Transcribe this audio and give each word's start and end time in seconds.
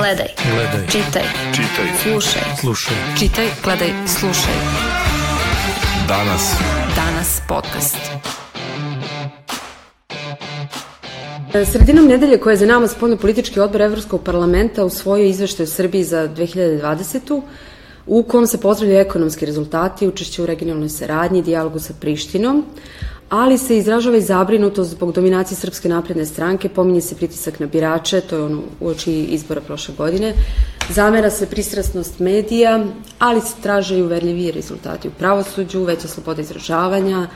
Gledaj. 0.00 0.28
Gledaj. 0.54 0.86
Čitaj. 0.86 1.22
Čitaj. 1.52 1.88
Slušaj. 2.02 2.42
Slušaj. 2.60 2.96
Čitaj, 3.18 3.46
gledaj, 3.64 3.92
slušaj. 4.06 4.54
Danas. 6.08 6.54
Danas 6.96 7.40
podcast. 7.48 7.96
Sredinom 11.72 12.06
nedelje 12.06 12.38
koja 12.38 12.52
je 12.52 12.56
za 12.56 12.66
nama 12.66 12.88
spoljno 12.88 13.16
politički 13.16 13.60
odbor 13.60 13.80
Evropskog 13.82 14.22
parlamenta 14.24 14.84
usvojio 14.84 15.26
izveštaj 15.26 15.64
u 15.64 15.66
Srbiji 15.66 16.04
za 16.04 16.28
2020 16.28 17.42
u 18.06 18.22
kom 18.22 18.46
se 18.46 18.60
pozdravljaju 18.60 19.00
ekonomski 19.00 19.46
rezultati, 19.46 20.08
učešće 20.08 20.42
u 20.42 20.46
regionalnoj 20.46 20.88
saradnji, 20.88 21.42
dijalogu 21.42 21.78
sa 21.78 21.94
Prištinom, 22.00 22.64
ali 23.30 23.58
se 23.58 23.76
izražava 23.76 24.16
i 24.16 24.20
zabrinutost 24.20 24.90
zbog 24.90 25.12
dominacije 25.12 25.56
Srpske 25.56 25.88
napredne 25.88 26.26
stranke, 26.26 26.68
pominje 26.68 27.00
se 27.00 27.14
pritisak 27.14 27.60
na 27.60 27.66
birače, 27.66 28.20
to 28.20 28.36
je 28.36 28.42
ono 28.42 28.62
uoči 28.80 29.12
izbora 29.12 29.60
prošle 29.60 29.94
godine, 29.98 30.34
zamera 30.88 31.30
se 31.30 31.46
pristrasnost 31.46 32.18
medija, 32.18 32.84
ali 33.18 33.40
se 33.40 33.54
traže 33.62 33.98
i 33.98 34.02
uverljivije 34.02 34.52
rezultati 34.52 35.08
u 35.08 35.10
pravosuđu, 35.10 35.84
veća 35.84 36.08
sloboda 36.08 36.42
izražavanja, 36.42 37.28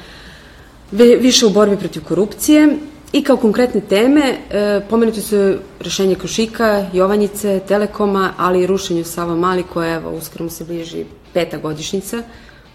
više 1.21 1.47
u 1.47 1.51
borbi 1.51 1.77
protiv 1.77 2.05
korupcije 2.05 2.77
i 3.13 3.23
kao 3.23 3.37
konkretne 3.37 3.81
teme 3.81 4.21
e, 4.21 4.81
pomenuti 4.91 5.21
su 5.23 5.55
rešenje 5.81 6.15
Krušika, 6.15 6.87
Jovanjice, 6.93 7.61
Telekoma, 7.69 8.33
ali 8.37 8.63
i 8.63 8.67
rušenju 8.67 9.05
Sava 9.05 9.37
Mali 9.37 9.63
koja 9.63 9.95
evo 9.95 10.11
uskoro 10.11 10.45
mu 10.45 10.51
se 10.51 10.65
bliži 10.65 11.05
peta 11.33 11.59
godišnjica, 11.59 12.23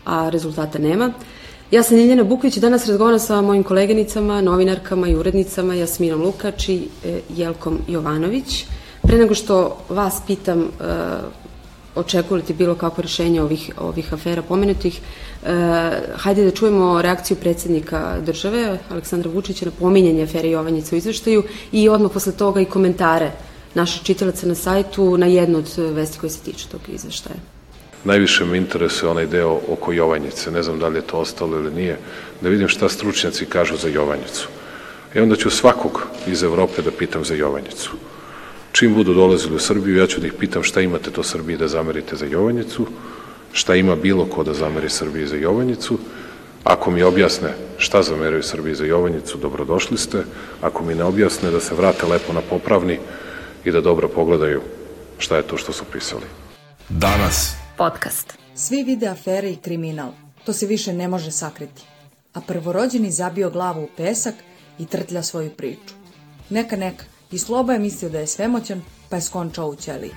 a 0.05 0.29
rezultata 0.29 0.79
nema. 0.79 1.11
Ja 1.71 1.83
sam 1.83 1.97
Ljiljana 1.97 2.23
Bukvić 2.23 2.57
i 2.57 2.59
danas 2.59 2.87
razgovaram 2.87 3.19
sa 3.19 3.41
mojim 3.41 3.63
koleginicama, 3.63 4.41
novinarkama 4.41 5.07
i 5.07 5.15
urednicama 5.15 5.73
Jasminom 5.73 6.21
Lukač 6.21 6.69
i 6.69 6.87
e, 7.05 7.19
Jelkom 7.35 7.77
Jovanović. 7.87 8.65
Pre 9.01 9.17
nego 9.17 9.35
što 9.35 9.77
vas 9.89 10.21
pitam 10.27 10.61
e, 10.61 10.67
očekujete 11.95 12.53
bilo 12.53 12.75
kako 12.75 13.01
rešenje 13.01 13.41
ovih, 13.41 13.71
ovih 13.77 14.13
afera 14.13 14.41
pomenutih, 14.41 14.99
e, 14.99 15.51
hajde 16.15 16.45
da 16.45 16.51
čujemo 16.51 17.01
reakciju 17.01 17.37
predsednika 17.37 18.17
države, 18.25 18.79
Aleksandra 18.89 19.31
Vučića, 19.31 19.65
na 19.65 19.71
pominjanje 19.79 20.23
afere 20.23 20.49
Jovanjica 20.49 20.95
u 20.95 20.97
izveštaju 20.97 21.43
i 21.71 21.89
odmah 21.89 22.11
posle 22.13 22.33
toga 22.33 22.61
i 22.61 22.65
komentare 22.65 23.31
naših 23.73 24.01
čitalaca 24.03 24.47
na 24.47 24.55
sajtu 24.55 25.17
na 25.17 25.25
jednu 25.25 25.57
od 25.57 25.77
vesti 25.77 26.19
koje 26.19 26.29
se 26.29 26.39
tiču 26.39 26.67
tog 26.69 26.81
izveštaja. 26.87 27.58
Najviše 28.03 28.45
me 28.45 28.57
interesuje 28.57 29.09
onaj 29.09 29.25
deo 29.25 29.59
oko 29.67 29.93
Jovanjice, 29.93 30.51
ne 30.51 30.63
znam 30.63 30.79
da 30.79 30.87
li 30.87 30.97
je 30.97 31.01
to 31.01 31.17
ostalo 31.17 31.57
ili 31.57 31.71
nije, 31.71 31.97
da 32.41 32.49
vidim 32.49 32.67
šta 32.67 32.89
stručnjaci 32.89 33.45
kažu 33.45 33.77
za 33.77 33.87
Jovanjicu. 33.87 34.47
I 35.15 35.19
onda 35.19 35.35
ću 35.35 35.49
svakog 35.49 36.07
iz 36.27 36.43
Evrope 36.43 36.81
da 36.81 36.91
pitam 36.91 37.25
za 37.25 37.35
Jovanjicu. 37.35 37.91
Čim 38.71 38.93
budu 38.93 39.13
dolazili 39.13 39.55
u 39.55 39.59
Srbiju, 39.59 39.97
ja 39.97 40.07
ću 40.07 40.21
da 40.21 40.27
ih 40.27 40.33
pitam 40.39 40.63
šta 40.63 40.81
imate 40.81 41.11
to 41.11 41.23
Srbiji 41.23 41.57
da 41.57 41.67
zamerite 41.67 42.15
za 42.15 42.25
Jovanjicu, 42.25 42.87
šta 43.53 43.75
ima 43.75 43.95
bilo 43.95 44.25
ko 44.25 44.43
da 44.43 44.53
zameri 44.53 44.89
Srbiji 44.89 45.27
za 45.27 45.35
Jovanjicu. 45.35 45.99
Ako 46.63 46.91
mi 46.91 47.03
objasne 47.03 47.53
šta 47.77 48.03
zameraju 48.03 48.43
Srbiji 48.43 48.75
za 48.75 48.85
Jovanjicu, 48.85 49.37
dobrodošli 49.37 49.97
ste. 49.97 50.23
Ako 50.61 50.83
mi 50.83 50.95
ne 50.95 51.03
objasne, 51.03 51.51
da 51.51 51.59
se 51.59 51.75
vrate 51.75 52.05
lepo 52.05 52.33
na 52.33 52.41
popravni 52.41 52.99
i 53.65 53.71
da 53.71 53.81
dobro 53.81 54.07
pogledaju 54.07 54.61
šta 55.17 55.37
je 55.37 55.43
to 55.43 55.57
što 55.57 55.73
su 55.73 55.83
pisali. 55.91 56.25
Danas. 56.89 57.58
Podcast. 57.79 58.37
Svi 58.55 58.83
vide 58.83 59.07
afere 59.07 59.51
i 59.51 59.55
kriminal. 59.55 60.09
To 60.45 60.53
se 60.53 60.65
više 60.65 60.93
ne 60.93 61.07
može 61.07 61.31
sakriti. 61.31 61.81
A 62.33 62.41
prvorođeni 62.41 63.11
zabio 63.11 63.49
glavu 63.49 63.83
u 63.83 63.87
pesak 63.97 64.35
i 64.79 64.85
trtlja 64.85 65.23
svoju 65.23 65.49
priču. 65.49 65.93
Neka, 66.49 66.75
neka. 66.75 67.05
I 67.31 67.37
Sloba 67.37 67.73
je 67.73 67.79
mislio 67.79 68.09
da 68.09 68.19
je 68.19 68.27
svemoćan, 68.27 68.81
pa 69.09 69.15
je 69.15 69.21
skončao 69.21 69.67
u 69.67 69.75
ćeliji. 69.75 70.11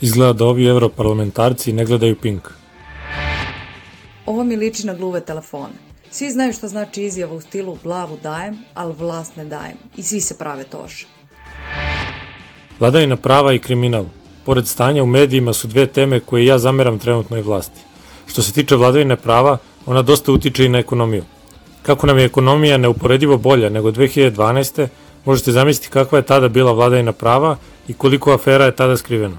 Izgleda 0.00 0.32
da 0.32 0.44
ovi 0.44 0.66
europarlamentarci 0.66 1.72
ne 1.72 1.84
gledaju 1.84 2.16
Pink. 2.22 2.48
Ovo 4.26 4.44
mi 4.44 4.56
liči 4.56 4.86
na 4.86 4.94
gluve 4.94 5.20
telefone. 5.20 5.74
Svi 6.10 6.30
znaju 6.30 6.52
šta 6.52 6.68
znači 6.68 7.02
izjava 7.02 7.34
u 7.34 7.40
stilu 7.40 7.78
glavu 7.82 8.18
dajem, 8.22 8.58
ali 8.74 8.94
vlast 8.94 9.36
ne 9.36 9.44
dajem. 9.44 9.76
I 9.96 10.02
svi 10.02 10.20
se 10.20 10.38
prave 10.38 10.64
toše. 10.64 11.06
Vladavina 12.80 13.16
prava 13.16 13.52
i 13.52 13.58
kriminal. 13.58 14.06
Pored 14.46 14.66
stanja 14.66 15.02
u 15.02 15.06
medijima 15.06 15.52
su 15.52 15.68
dve 15.68 15.86
teme 15.86 16.20
koje 16.20 16.46
ja 16.46 16.58
zameram 16.58 16.98
trenutnoj 16.98 17.42
vlasti. 17.42 17.80
Što 18.26 18.42
se 18.42 18.52
tiče 18.52 18.76
vladavine 18.76 19.16
prava, 19.16 19.58
ona 19.86 20.02
dosta 20.02 20.32
utiče 20.32 20.64
i 20.64 20.68
na 20.68 20.78
ekonomiju. 20.78 21.24
Kako 21.82 22.06
nam 22.06 22.18
je 22.18 22.24
ekonomija 22.24 22.76
neuporedivo 22.76 23.36
bolja 23.36 23.68
nego 23.68 23.90
2012. 23.90 24.86
možete 25.24 25.52
zamisliti 25.52 25.90
kakva 25.90 26.18
je 26.18 26.22
tada 26.22 26.48
bila 26.48 26.72
vladavina 26.72 27.12
prava 27.12 27.56
i 27.88 27.92
koliko 27.92 28.32
afera 28.32 28.64
je 28.64 28.76
tada 28.76 28.96
skriveno. 28.96 29.36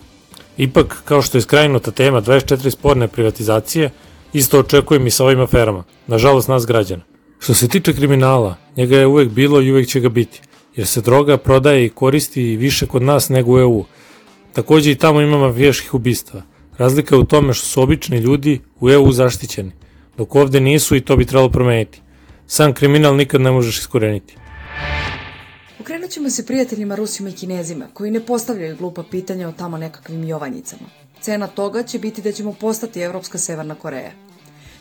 Ipak, 0.58 1.02
kao 1.06 1.22
što 1.22 1.38
je 1.38 1.42
skrajnuta 1.42 1.92
tema 1.92 2.22
24 2.22 2.70
sporne 2.70 3.08
privatizacije, 3.08 3.90
isto 4.34 4.60
očekujem 4.60 5.08
i 5.08 5.12
sa 5.12 5.26
ovim 5.26 5.42
aferama, 5.42 5.84
nažalost 6.08 6.48
nas 6.48 6.66
građana. 6.66 7.04
Što 7.40 7.54
se 7.54 7.68
tiče 7.68 7.94
kriminala, 7.94 8.56
njega 8.78 8.98
je 8.98 9.08
uvek 9.08 9.30
bilo 9.30 9.62
i 9.62 9.72
uvek 9.72 9.88
će 9.88 10.00
ga 10.00 10.10
biti, 10.10 10.42
jer 10.76 10.88
se 10.88 11.02
droga 11.02 11.38
prodaje 11.38 11.86
i 11.86 11.90
koristi 11.90 12.56
više 12.56 12.88
kod 12.88 13.02
nas 13.02 13.30
nego 13.30 13.54
u 13.54 13.60
EU. 13.60 13.86
Takođe 14.58 14.92
i 14.92 14.96
tamo 14.96 15.22
ima 15.22 15.38
mafijaških 15.38 15.94
ubistava. 15.94 16.44
Razlika 16.78 17.16
je 17.16 17.20
u 17.20 17.26
tome 17.26 17.54
što 17.54 17.66
su 17.66 17.82
obični 17.82 18.18
ljudi 18.18 18.62
u 18.80 18.90
EU 18.90 19.12
zaštićeni, 19.12 19.72
dok 20.18 20.36
ovde 20.36 20.60
nisu 20.60 20.96
i 20.96 21.02
to 21.02 21.18
bi 21.18 21.26
trebalo 21.26 21.50
promeniti. 21.50 22.02
Sam 22.48 22.74
kriminal 22.74 23.16
nikad 23.16 23.42
ne 23.42 23.52
možeš 23.52 23.80
iskoreniti. 23.80 24.36
Okrenut 25.80 26.10
ćemo 26.10 26.30
se 26.30 26.46
prijateljima 26.46 26.96
Rusima 26.96 27.30
i 27.30 27.34
Kinezima, 27.34 27.86
koji 27.94 28.12
ne 28.12 28.26
postavljaju 28.26 28.78
glupa 28.78 29.04
pitanja 29.04 29.50
o 29.50 29.52
tamo 29.52 29.78
nekakvim 29.78 30.24
jovanjicama. 30.24 30.90
Cena 31.22 31.48
toga 31.48 31.84
će 31.84 32.00
biti 32.00 32.22
da 32.22 32.32
ćemo 32.32 32.54
postati 32.54 33.02
Evropska 33.02 33.38
Severna 33.38 33.76
Koreja. 33.76 34.12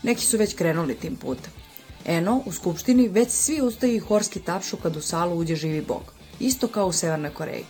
Neki 0.03 0.25
su 0.25 0.39
već 0.39 0.55
krenuli 0.55 0.95
tim 0.95 1.17
putem. 1.17 1.53
Eno, 2.05 2.43
u 2.47 2.53
Skupštini 2.53 3.09
već 3.09 3.31
svi 3.31 3.61
ustaju 3.61 3.95
i 3.95 3.99
horski 4.09 4.41
tapšu 4.41 4.77
kad 4.77 4.97
u 4.97 5.01
salu 5.01 5.39
uđe 5.39 5.57
živi 5.57 5.81
bog. 5.89 6.13
Isto 6.41 6.69
kao 6.69 6.87
u 6.87 6.93
Severnoj 6.93 7.31
Koreji. 7.31 7.65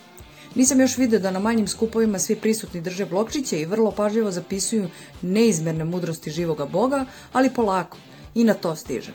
Nisam 0.55 0.79
još 0.79 0.97
video 0.97 1.19
da 1.19 1.31
na 1.31 1.39
manjim 1.39 1.67
skupovima 1.67 2.19
svi 2.19 2.35
prisutni 2.35 2.81
drže 2.81 3.05
blokčiće 3.05 3.61
i 3.61 3.65
vrlo 3.65 3.91
pažljivo 3.91 4.31
zapisuju 4.31 4.89
neizmerne 5.21 5.85
mudrosti 5.85 6.31
živoga 6.31 6.65
boga, 6.65 7.05
ali 7.33 7.53
polako. 7.53 7.97
I 8.35 8.43
na 8.43 8.53
to 8.53 8.75
stižem. 8.75 9.13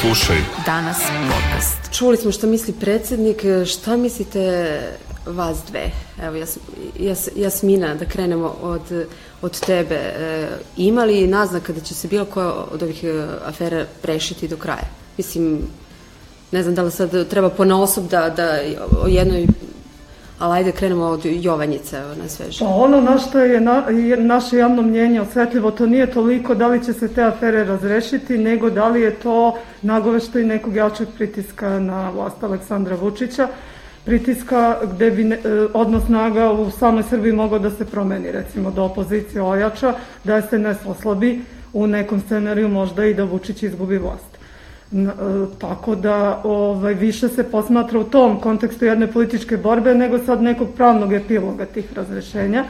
Slušaj. 0.00 0.36
Danas 0.66 0.96
podcast. 0.98 1.98
Čuli 1.98 2.16
smo 2.16 2.32
šta 2.32 2.46
misli 2.46 2.74
predsednik, 2.80 3.42
šta 3.66 3.96
mislite 3.96 4.80
vas 5.26 5.58
dve? 5.68 5.90
Evo, 6.22 6.36
jas, 6.36 6.58
jas, 6.98 7.28
Jasmina, 7.36 7.94
da 7.94 8.04
krenemo 8.04 8.56
od, 8.62 9.06
od 9.42 9.60
tebe. 9.60 9.94
E, 9.94 10.48
ima 10.76 11.04
li 11.04 11.26
naznaka 11.26 11.72
da 11.72 11.80
će 11.80 11.94
se 11.94 12.08
bilo 12.08 12.24
koja 12.24 12.52
od 12.52 12.82
ovih 12.82 13.04
e, 13.04 13.26
afera 13.44 13.86
prešiti 14.02 14.48
do 14.48 14.56
kraja? 14.56 14.88
Mislim, 15.16 15.60
ne 16.52 16.62
znam 16.62 16.74
da 16.74 16.82
li 16.82 16.90
sad 16.90 17.28
treba 17.28 17.50
pona 17.50 17.82
osob 17.82 18.08
da, 18.08 18.30
da 18.30 18.58
o 19.02 19.08
jednoj 19.08 19.46
ali 20.40 20.56
ajde 20.56 20.72
krenemo 20.72 21.04
od 21.04 21.20
Jovanjice, 21.24 22.00
na 22.22 22.28
sveže. 22.28 22.64
Pa 22.64 22.66
ono 22.66 23.00
na 23.00 23.18
što 23.18 23.38
je, 23.38 23.60
na, 23.60 23.84
naše 24.18 24.56
javno 24.56 24.82
mnjenje 24.82 25.20
osvetljivo, 25.20 25.70
to 25.70 25.86
nije 25.86 26.12
toliko 26.12 26.54
da 26.54 26.66
li 26.66 26.84
će 26.84 26.92
se 26.92 27.08
te 27.08 27.22
afere 27.22 27.64
razrešiti, 27.64 28.38
nego 28.38 28.70
da 28.70 28.88
li 28.88 29.00
je 29.00 29.14
to 29.14 29.58
nagoveštaj 29.82 30.44
nekog 30.44 30.76
jačeg 30.76 31.08
pritiska 31.16 31.78
na 31.78 32.10
vlast 32.10 32.42
Aleksandra 32.42 32.96
Vučića, 32.96 33.48
pritiska 34.04 34.78
gde 34.94 35.10
bi 35.10 35.24
ne, 35.24 35.38
odnos 35.74 36.04
snaga 36.06 36.50
u 36.52 36.70
samoj 36.70 37.02
Srbiji 37.02 37.32
mogao 37.32 37.58
da 37.58 37.70
se 37.70 37.84
promeni, 37.84 38.32
recimo 38.32 38.70
da 38.70 38.82
opozicija 38.82 39.44
ojača, 39.44 39.94
da 40.24 40.42
se 40.42 40.58
ne 40.58 40.74
oslabi 40.86 41.40
u 41.72 41.86
nekom 41.86 42.20
scenariju 42.20 42.68
možda 42.68 43.04
i 43.04 43.14
da 43.14 43.24
Vučić 43.24 43.62
izgubi 43.62 43.98
vlast. 43.98 44.29
E, 44.92 45.06
tako 45.58 45.94
da 45.94 46.40
ovaj, 46.44 46.94
više 46.94 47.28
se 47.28 47.44
posmatra 47.50 47.98
u 47.98 48.04
tom 48.04 48.40
kontekstu 48.40 48.84
jedne 48.84 49.06
političke 49.06 49.56
borbe 49.56 49.94
nego 49.94 50.18
sad 50.18 50.42
nekog 50.42 50.68
pravnog 50.76 51.12
epiloga 51.12 51.66
tih 51.66 51.92
razrešenja. 51.96 52.64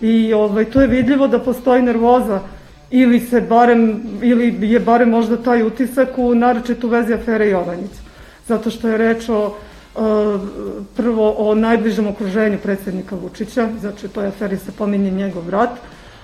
I 0.00 0.32
ovaj, 0.32 0.64
tu 0.64 0.80
je 0.80 0.86
vidljivo 0.86 1.28
da 1.28 1.38
postoji 1.38 1.82
nervoza 1.82 2.40
ili 2.90 3.20
se 3.20 3.40
barem, 3.40 4.02
ili 4.22 4.70
je 4.72 4.80
barem 4.80 5.10
možda 5.10 5.36
taj 5.36 5.62
utisak 5.62 6.18
u 6.18 6.34
naročetu 6.34 6.88
vezi 6.88 7.14
afere 7.14 7.48
Jovanjica. 7.48 8.02
Zato 8.46 8.70
što 8.70 8.88
je 8.88 8.98
reč 8.98 9.28
o 9.28 9.54
e, 9.54 10.00
prvo 10.96 11.34
o 11.38 11.54
najbližem 11.54 12.06
okruženju 12.06 12.58
predsednika 12.62 13.16
Vučića, 13.16 13.68
znači 13.80 14.08
toj 14.08 14.26
aferi 14.26 14.56
se 14.56 14.72
pominje 14.72 15.10
njegov 15.10 15.42
brat, 15.42 15.70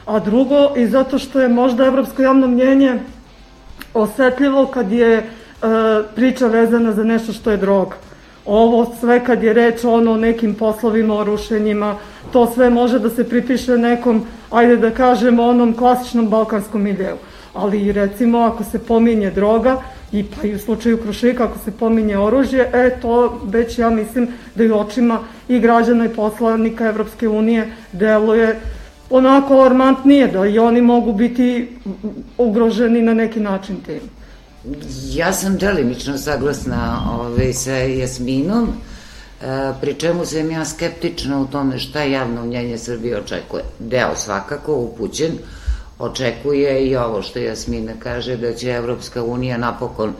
a 0.06 0.19
drugo 0.19 0.72
i 0.76 0.87
zato 0.87 1.19
što 1.19 1.40
je 1.40 1.49
možda 1.49 1.87
evropsko 1.87 2.22
javno 2.22 2.46
mnjenje 2.46 2.99
osetljivo 3.94 4.66
kad 4.66 4.92
je 4.92 5.31
priča 6.14 6.46
vezana 6.46 6.92
za 6.92 7.04
nešto 7.04 7.32
što 7.32 7.50
je 7.50 7.56
droga. 7.56 7.96
Ovo 8.46 8.92
sve 9.00 9.24
kad 9.24 9.42
je 9.42 9.52
reč 9.52 9.84
ono 9.84 10.12
o 10.12 10.16
nekim 10.16 10.54
poslovima, 10.54 11.14
o 11.14 11.24
rušenjima, 11.24 11.96
to 12.32 12.46
sve 12.54 12.70
može 12.70 12.98
da 12.98 13.10
se 13.10 13.28
pripiše 13.28 13.78
nekom, 13.78 14.22
ajde 14.50 14.76
da 14.76 14.90
kažemo, 14.90 15.42
onom 15.42 15.74
klasičnom 15.74 16.28
balkanskom 16.28 16.86
ideu. 16.86 17.16
Ali 17.54 17.92
recimo 17.92 18.38
ako 18.38 18.64
se 18.64 18.78
pominje 18.78 19.30
droga, 19.30 19.76
i 20.12 20.24
pa 20.24 20.46
i 20.46 20.54
u 20.54 20.58
slučaju 20.58 20.98
Krušika 21.02 21.44
ako 21.44 21.58
se 21.58 21.70
pominje 21.70 22.18
oružje, 22.18 22.70
e 22.72 23.00
to 23.02 23.40
već 23.44 23.78
ja 23.78 23.90
mislim 23.90 24.28
da 24.54 24.64
i 24.64 24.70
očima 24.70 25.18
i 25.48 25.58
građana 25.58 26.04
i 26.04 26.14
poslanika 26.14 26.86
Evropske 26.86 27.28
unije 27.28 27.72
deluje 27.92 28.60
onako 29.10 29.54
alarmantnije, 29.54 30.28
da 30.28 30.46
i 30.46 30.58
oni 30.58 30.82
mogu 30.82 31.12
biti 31.12 31.68
ugroženi 32.38 33.02
na 33.02 33.14
neki 33.14 33.40
način 33.40 33.76
tim. 33.86 34.15
Ja 35.12 35.32
sam 35.32 35.58
delimično 35.58 36.18
saglasna 36.18 37.08
ovaj, 37.10 37.52
sa 37.52 37.72
Jasminom, 37.72 38.68
e, 38.68 39.72
pri 39.80 39.94
čemu 39.94 40.24
sam 40.24 40.50
ja 40.50 40.64
skeptična 40.64 41.40
u 41.40 41.46
tome 41.46 41.78
šta 41.78 42.02
javno 42.02 42.44
mnjenje 42.44 42.78
Srbije 42.78 43.18
očekuje. 43.18 43.62
Deo 43.78 44.16
svakako 44.16 44.74
upućen, 44.74 45.32
očekuje 45.98 46.86
i 46.86 46.96
ovo 46.96 47.22
što 47.22 47.38
Jasmina 47.38 47.92
kaže, 47.98 48.36
da 48.36 48.52
će 48.52 48.70
Evropska 48.70 49.22
unija 49.22 49.58
napokon 49.58 50.12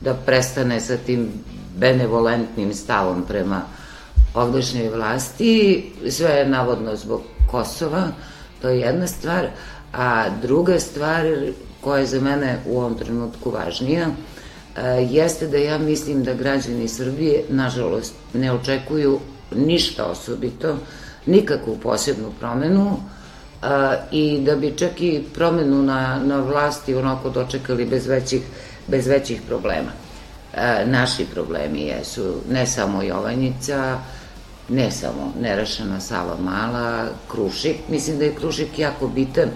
da 0.00 0.14
prestane 0.14 0.80
sa 0.80 0.96
tim 0.96 1.28
benevolentnim 1.76 2.74
stavom 2.74 3.24
prema 3.28 3.62
ovdašnjoj 4.34 4.88
vlasti, 4.88 5.84
sve 6.10 6.30
je 6.30 6.48
navodno 6.48 6.96
zbog 6.96 7.22
Kosova, 7.50 8.08
to 8.62 8.68
je 8.68 8.80
jedna 8.80 9.06
stvar, 9.06 9.46
a 9.92 10.28
druga 10.42 10.80
stvar 10.80 11.26
koja 11.82 12.00
je 12.00 12.06
za 12.06 12.20
mene 12.20 12.58
u 12.66 12.78
ovom 12.78 12.94
trenutku 12.94 13.50
važnija, 13.50 14.06
e, 14.06 14.82
jeste 15.10 15.46
da 15.46 15.56
ja 15.58 15.78
mislim 15.78 16.24
da 16.24 16.34
građani 16.34 16.88
Srbije, 16.88 17.44
nažalost, 17.48 18.14
ne 18.34 18.52
očekuju 18.52 19.20
ništa 19.54 20.06
osobito, 20.06 20.76
nikakvu 21.26 21.76
posebnu 21.82 22.32
promenu, 22.40 22.96
i 24.10 24.40
da 24.40 24.56
bi 24.56 24.74
čak 24.76 25.00
i 25.00 25.24
promenu 25.34 25.82
na, 25.82 26.20
na 26.24 26.40
vlasti 26.40 26.94
onako 26.94 27.30
dočekali 27.30 27.84
bez 27.84 28.06
većih, 28.06 28.42
bez 28.86 29.06
većih 29.06 29.42
problema. 29.48 29.90
naši 30.84 31.24
problemi 31.24 31.80
jesu 31.80 32.34
ne 32.50 32.66
samo 32.66 33.02
Jovanjica, 33.02 33.98
ne 34.68 34.90
samo 34.90 35.32
nerašena 35.40 36.00
Sava 36.00 36.36
Mala, 36.40 37.08
Krušik. 37.28 37.76
Mislim 37.88 38.18
da 38.18 38.24
je 38.24 38.34
Krušik 38.34 38.78
jako 38.78 39.08
bitan 39.08 39.48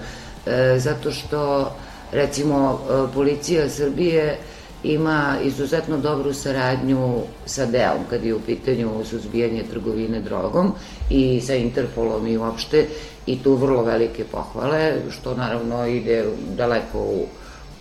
e, 0.47 0.79
zato 0.79 1.13
što 1.13 1.73
recimo 2.13 2.81
e, 2.81 3.15
policija 3.15 3.69
Srbije 3.69 4.39
ima 4.85 5.37
izuzetno 5.45 5.99
dobru 5.99 6.35
saradnju 6.35 7.23
sa 7.47 7.67
DEOM 7.67 8.05
kad 8.11 8.25
je 8.25 8.35
u 8.35 8.41
pitanju 8.41 9.05
suzbijanje 9.05 9.65
trgovine 9.71 10.21
drogom 10.21 10.73
i 11.11 11.41
sa 11.41 11.55
Interpolom 11.55 12.27
i 12.27 12.37
uopšte 12.37 12.87
i 13.27 13.43
tu 13.43 13.55
vrlo 13.55 13.83
velike 13.83 14.25
pohvale, 14.25 14.93
što 15.11 15.35
naravno 15.35 15.87
ide 15.87 16.25
daleko 16.57 16.99
u, 16.99 17.27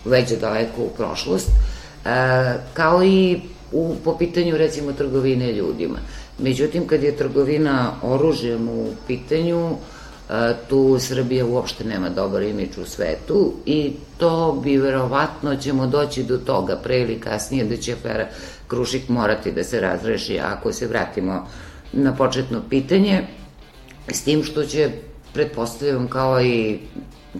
već 0.05 0.31
daleko 0.31 0.81
u 0.81 0.89
prošlost, 0.97 1.49
e, 1.49 2.09
kao 2.73 3.03
i 3.03 3.39
u, 3.71 3.95
po 4.03 4.17
pitanju 4.17 4.57
recimo 4.57 4.93
trgovine 4.93 5.53
ljudima. 5.53 5.97
Međutim, 6.39 6.87
kad 6.87 7.03
je 7.03 7.17
trgovina 7.17 7.91
oružjem 8.01 8.69
u 8.69 8.87
pitanju, 9.07 9.69
e, 9.71 9.94
tu 10.69 10.99
Srbija 10.99 11.45
uopšte 11.45 11.83
nema 11.83 12.09
dobar 12.09 12.43
imidž 12.43 12.77
u 12.77 12.85
svetu 12.85 13.53
i 13.65 13.93
to 14.17 14.59
bi 14.63 14.77
verovatno 14.77 15.55
ćemo 15.55 15.87
doći 15.87 16.23
do 16.23 16.37
toga 16.37 16.75
pre 16.83 16.99
ili 16.99 17.19
kasnije 17.19 17.65
da 17.65 17.77
će 17.77 17.93
afera 17.93 18.27
Krušik 18.67 19.09
morati 19.09 19.51
da 19.51 19.63
se 19.63 19.79
razreši 19.81 20.39
ako 20.39 20.73
se 20.73 20.87
vratimo 20.87 21.47
na 21.93 22.15
početno 22.15 22.61
pitanje 22.69 23.27
s 24.07 24.23
tim 24.23 24.43
što 24.43 24.65
će 24.65 24.89
pretpostavljam 25.33 26.07
kao 26.07 26.41
i 26.41 26.79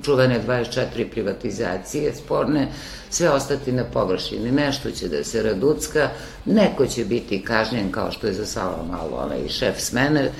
čuvene 0.04 0.42
24 0.48 1.06
privatizacije 1.12 2.16
sporne, 2.16 2.68
sve 3.10 3.30
ostati 3.30 3.72
na 3.72 3.84
površini. 3.84 4.52
Nešto 4.52 4.92
će 4.92 5.08
da 5.08 5.24
se 5.24 5.44
raducka, 5.44 6.10
neko 6.46 6.86
će 6.86 7.06
biti 7.06 7.44
kažnjen 7.44 7.92
kao 7.92 8.12
što 8.12 8.28
je 8.28 8.34
za 8.34 8.46
Sava 8.46 8.84
malo 8.92 9.18
onaj 9.26 9.50
šef 9.50 9.80
smene 9.80 10.32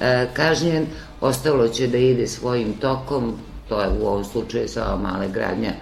e, 0.00 0.26
kažnjen, 0.34 0.86
ostalo 1.20 1.68
će 1.68 1.86
da 1.86 1.98
ide 1.98 2.26
svojim 2.26 2.72
tokom, 2.72 3.34
to 3.68 3.80
je 3.80 3.88
u 4.00 4.06
ovom 4.06 4.24
slučaju 4.24 4.68
Sava 4.68 4.96
male 4.96 5.28
gradnja 5.28 5.72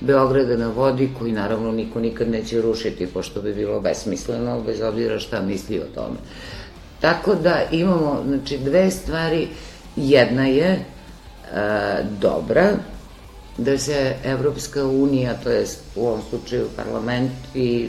Beograda 0.00 0.56
na 0.56 0.68
vodi, 0.68 1.10
koji 1.18 1.32
naravno 1.32 1.72
niko 1.72 2.00
nikad 2.00 2.28
neće 2.30 2.62
rušiti, 2.62 3.06
pošto 3.06 3.42
bi 3.42 3.54
bilo 3.54 3.80
besmisleno, 3.80 4.60
bez 4.60 4.80
obzira 4.80 5.18
šta 5.18 5.42
misli 5.42 5.78
o 5.78 5.94
tome. 5.94 6.16
Tako 7.00 7.34
da 7.34 7.62
imamo 7.72 8.22
znači, 8.26 8.58
dve 8.58 8.90
stvari 8.90 9.48
Jedna 9.98 10.46
je 10.46 10.70
e, 10.70 10.80
dobra, 12.20 12.72
da 13.56 13.78
se 13.78 14.14
Evropska 14.24 14.84
unija, 14.86 15.34
to 15.42 15.50
je 15.50 15.66
u 15.96 16.06
ovom 16.06 16.20
slučaju 16.30 16.68
parlament 16.76 17.32
i 17.54 17.88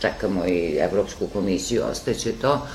čekamo 0.00 0.46
i 0.46 0.76
Evropsku 0.76 1.26
komisiju, 1.32 1.82
ostaće 1.90 2.32
to, 2.32 2.66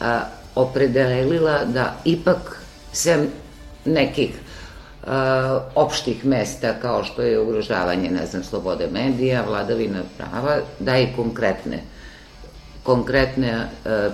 a, 0.00 0.20
opredelila 0.54 1.64
da 1.64 1.96
ipak 2.04 2.59
sem 2.92 3.26
nekih 3.84 4.30
a, 5.06 5.60
opštih 5.74 6.24
mesta 6.24 6.74
kao 6.82 7.04
što 7.04 7.22
je 7.22 7.40
ugrožavanje, 7.40 8.10
ne 8.10 8.26
znam, 8.26 8.44
slobode 8.44 8.88
medija, 8.92 9.44
vladavina 9.48 10.02
prava, 10.18 10.56
da 10.78 10.98
i 10.98 11.08
konkretne 11.16 11.82
konkretne 12.82 13.48
e, 13.48 13.66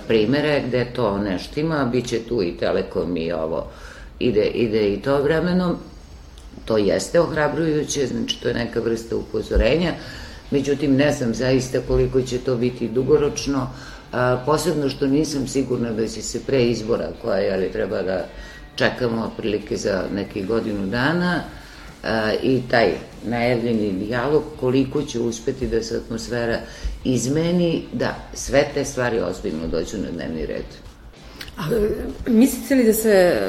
primere 0.07 0.63
gde 0.67 0.85
to 0.95 1.17
nešto 1.17 1.59
ima, 1.59 1.85
bit 1.85 2.07
će 2.07 2.19
tu 2.19 2.43
i 2.43 2.57
Telekom 2.57 3.17
i 3.17 3.31
ovo, 3.31 3.67
ide, 4.19 4.45
ide 4.45 4.93
i 4.93 5.01
to 5.01 5.21
vremenom, 5.21 5.77
to 6.65 6.77
jeste 6.77 7.19
ohrabrujuće, 7.19 8.07
znači 8.07 8.41
to 8.41 8.47
je 8.47 8.53
neka 8.53 8.79
vrsta 8.79 9.15
upozorenja, 9.15 9.93
međutim 10.51 10.95
ne 10.95 11.11
znam 11.11 11.33
zaista 11.33 11.79
koliko 11.87 12.21
će 12.21 12.37
to 12.37 12.55
biti 12.55 12.87
dugoročno, 12.87 13.69
a, 14.11 14.37
posebno 14.45 14.89
što 14.89 15.07
nisam 15.07 15.47
sigurna 15.47 15.91
da 15.91 16.07
će 16.07 16.21
se 16.21 16.43
pre 16.47 16.63
izbora 16.63 17.09
koja 17.21 17.37
je 17.37 17.71
treba 17.71 18.01
da 18.01 18.25
čekamo 18.77 19.23
otprilike 19.23 19.77
za 19.77 20.03
nekih 20.13 20.47
godinu 20.47 20.87
dana, 20.87 21.43
i 22.43 22.61
taj 22.71 22.91
najavljeni 23.25 23.91
dijalog, 23.91 24.43
koliko 24.59 25.03
će 25.03 25.19
uspeti 25.19 25.67
da 25.67 25.83
se 25.83 25.97
atmosfera 25.97 26.59
izmeni, 27.03 27.83
da 27.93 28.15
sve 28.33 28.67
te 28.73 28.85
stvari 28.85 29.19
ozbiljno 29.19 29.67
dođu 29.67 29.97
na 29.97 30.11
dnevni 30.11 30.45
red. 30.45 30.65
A, 31.57 31.63
mislite 32.27 32.75
li 32.75 32.83
da 32.83 32.93
se 32.93 33.41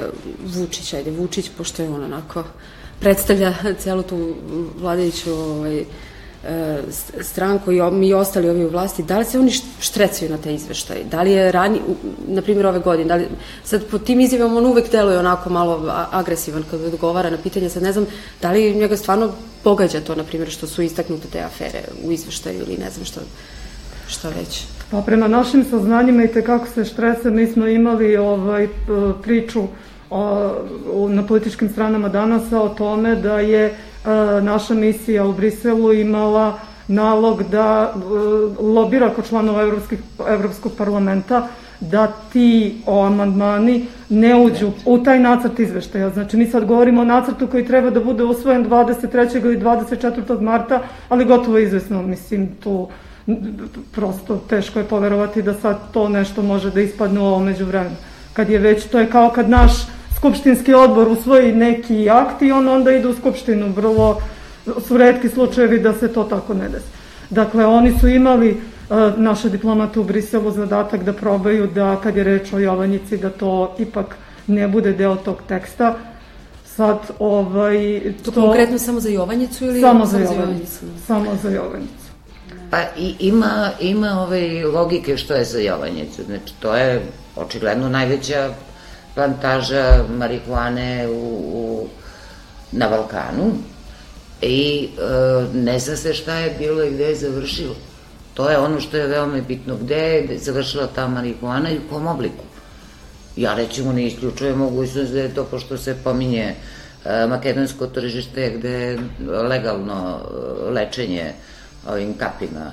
Vučić, 0.45 0.95
ajde 0.95 1.11
Vučić, 1.11 1.51
pošto 1.59 1.83
je 1.83 1.89
on 1.89 2.05
onako 2.05 2.45
predstavlja 3.01 3.55
celu 3.79 4.03
tu 4.03 4.35
vladajuću 4.81 5.33
ovaj, 5.33 5.85
E, 6.45 6.83
stranku 7.21 7.73
i 7.73 7.91
mi 7.91 8.15
ostali 8.15 8.49
ovi 8.49 8.65
u 8.65 8.71
vlasti, 8.71 9.03
da 9.03 9.19
li 9.19 9.25
se 9.25 9.39
oni 9.39 9.51
štrecaju 9.81 10.31
na 10.31 10.39
te 10.39 10.55
izveštaje? 10.55 11.05
Da 11.05 11.23
li 11.23 11.33
je 11.33 11.53
rani, 11.53 11.81
na 12.29 12.43
primjer 12.43 12.67
ove 12.67 12.79
godine, 12.79 13.09
da 13.09 13.15
li, 13.15 13.27
sad 13.65 13.85
po 13.85 13.99
tim 13.99 14.21
izjavama 14.21 14.59
on 14.59 14.67
uvek 14.67 14.91
deluje 14.93 15.19
onako 15.19 15.51
malo 15.51 15.93
agresivan 16.11 16.65
kad 16.71 16.85
odgovara 16.85 17.31
na 17.31 17.37
pitanje, 17.43 17.69
sad 17.69 17.83
ne 17.83 17.93
znam 17.93 18.07
da 18.43 18.53
li 18.53 18.75
njega 18.75 18.97
stvarno 18.97 19.33
pogađa 19.65 20.01
to, 20.01 20.15
na 20.15 20.25
primjer, 20.25 20.51
što 20.51 20.67
su 20.67 20.83
istaknute 20.83 21.29
te 21.33 21.41
afere 21.41 21.83
u 22.05 22.13
izveštaju 22.13 22.59
ili 22.61 22.77
ne 22.77 22.91
znam 22.91 23.05
što, 23.05 23.21
što 24.09 24.29
već. 24.29 24.65
Pa 24.91 25.03
prema 25.03 25.29
našim 25.29 25.65
saznanjima 25.71 26.25
i 26.25 26.33
tekako 26.33 26.67
se 26.75 26.85
štrese, 26.85 27.31
mi 27.31 27.47
smo 27.47 27.67
imali 27.67 28.17
ovaj, 28.17 28.69
priču 29.23 29.63
o, 30.11 31.09
na 31.09 31.23
političkim 31.23 31.69
stranama 31.69 32.09
danas 32.09 32.53
o 32.53 32.69
tome 32.69 33.15
da 33.17 33.41
je 33.41 33.75
naša 34.43 34.75
misija 34.75 35.25
u 35.25 35.33
Briselu 35.33 35.93
imala 35.93 36.59
nalog 36.89 37.43
da 37.43 37.95
lobira 38.61 39.11
kod 39.11 39.29
članova 39.29 39.63
Evropskih, 39.63 39.99
Evropskog 40.29 40.73
parlamenta 40.79 41.49
da 41.81 42.07
ti 42.33 42.77
o 42.87 43.05
amandmani 43.05 43.87
ne 44.09 44.37
uđu 44.37 44.71
u 44.85 44.99
taj 44.99 45.19
nacrt 45.21 45.59
izveštaja. 45.59 46.11
Znači, 46.11 46.37
mi 46.37 46.47
sad 46.47 46.65
govorimo 46.65 47.01
o 47.01 47.05
nacrtu 47.05 47.47
koji 47.47 47.67
treba 47.67 47.91
da 47.91 48.01
bude 48.01 48.25
usvojen 48.25 48.67
23. 48.67 49.45
ili 49.45 49.61
24. 49.61 50.41
marta, 50.41 50.81
ali 51.09 51.25
gotovo 51.25 51.59
izvesno, 51.59 52.03
mislim, 52.03 52.49
tu 52.61 52.89
prosto 53.93 54.37
teško 54.49 54.79
je 54.79 54.85
poverovati 54.85 55.43
da 55.43 55.55
sad 55.55 55.79
to 55.93 56.09
nešto 56.09 56.43
može 56.43 56.71
da 56.71 56.81
ispadne 56.81 57.21
u 57.21 57.27
ovom 57.27 57.45
među 57.45 57.65
vremenu. 57.65 57.97
Kad 58.33 58.51
je 58.51 58.59
već, 58.59 58.85
to 58.85 58.99
je 58.99 59.11
kao 59.11 59.31
kad 59.31 59.51
naš 59.51 59.73
skupštinski 60.19 60.75
odbor 60.75 61.09
usvoji 61.09 61.53
neki 61.53 62.11
akt 62.11 62.43
i 62.43 62.53
on 62.53 62.69
onda 62.69 62.93
ide 62.93 63.09
u 63.09 63.15
skupštinu. 63.15 63.73
Vrlo 63.77 64.21
su 64.87 64.97
redki 64.97 65.29
slučajevi 65.29 65.81
da 65.81 65.93
se 65.93 66.13
to 66.13 66.25
tako 66.25 66.55
ne 66.55 66.69
desi. 66.69 66.87
Dakle, 67.31 67.67
oni 67.67 67.99
su 68.01 68.09
imali 68.09 68.51
uh, 68.51 69.19
naše 69.19 69.49
diplomate 69.49 70.01
u 70.01 70.05
Briselu 70.05 70.51
zadatak 70.51 71.05
da 71.05 71.13
probaju 71.13 71.67
da, 71.67 71.97
kad 72.03 72.17
je 72.17 72.25
reč 72.25 72.53
o 72.53 72.59
Jovanjici, 72.59 73.17
da 73.17 73.31
to 73.31 73.75
ipak 73.79 74.17
ne 74.47 74.69
bude 74.69 74.93
deo 74.93 75.17
tog 75.17 75.43
teksta. 75.49 75.95
Sad, 76.65 76.99
ovaj... 77.19 78.01
To, 78.25 78.31
to 78.31 78.41
konkretno 78.41 78.79
samo 78.79 79.01
za 79.01 79.09
Jovanjicu 79.09 79.65
ili... 79.65 79.81
Samo 79.81 80.07
za 80.07 80.19
Jovanjicu. 80.19 80.85
Samo 81.07 81.37
za 81.43 81.51
Jovanjicu. 81.51 82.09
Pa 82.71 82.79
i, 82.99 83.15
ima, 83.19 83.71
ima 83.81 84.23
ove 84.23 84.65
logike 84.67 85.17
što 85.17 85.35
je 85.35 85.45
za 85.45 85.59
Jovanjicu. 85.59 86.23
Znači, 86.27 86.55
to 86.61 86.77
je 86.77 87.03
očigledno 87.37 87.89
najveća 87.89 88.51
plantaža 89.19 90.05
marihuane 90.09 91.09
u, 91.09 91.13
u, 91.53 91.89
na 92.73 92.89
Balkanu 92.89 93.53
i 94.43 94.89
e, 94.89 95.59
ne 95.59 95.79
zna 95.79 95.97
se 95.97 96.15
šta 96.15 96.35
je 96.35 96.55
bilo 96.59 96.85
i 96.85 96.91
gde 96.91 97.05
je 97.05 97.17
završilo. 97.17 97.75
To 98.35 98.51
je 98.51 98.59
ono 98.59 98.81
što 98.81 98.97
je 98.97 99.07
veoma 99.07 99.41
bitno. 99.49 99.77
Gde 99.77 99.97
je 99.97 100.39
završila 100.39 100.87
ta 100.95 101.09
marihuana 101.09 101.71
i 101.71 101.79
u 101.79 101.89
kom 101.91 102.07
obliku? 102.07 102.45
Ja 103.37 103.55
recimo 103.55 103.93
ne 103.93 104.07
isključujem 104.07 104.59
mogućnost 104.59 105.13
da 105.13 105.21
je 105.21 105.35
to, 105.35 105.45
pošto 105.45 105.79
se 105.79 105.97
pominje 106.05 106.55
e, 107.05 107.27
makedonsko 107.27 107.87
tržište 107.87 108.53
gde 108.59 108.71
je 108.71 108.99
legalno 109.49 110.21
e, 110.21 110.71
lečenje 110.71 111.33
ovim 111.89 112.15
kapima 112.15 112.73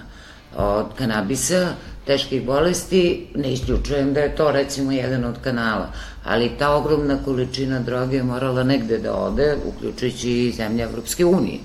od 0.58 0.94
kanabisa, 0.98 1.74
teških 2.06 2.46
bolesti, 2.46 3.28
ne 3.36 3.54
isključujem 3.54 4.14
da 4.14 4.20
je 4.20 4.36
to 4.36 4.52
recimo 4.52 4.92
jedan 4.92 5.26
od 5.26 5.36
kanala, 5.44 5.92
ali 6.24 6.52
ta 6.60 6.76
ogromna 6.76 7.18
količina 7.26 7.80
droge 7.80 8.18
je 8.18 8.24
morala 8.24 8.64
negde 8.64 8.98
da 8.98 9.14
ode, 9.14 9.56
uključujući 9.66 10.32
i 10.32 10.52
zemlje 10.52 10.84
Evropske 10.84 11.26
unije. 11.26 11.60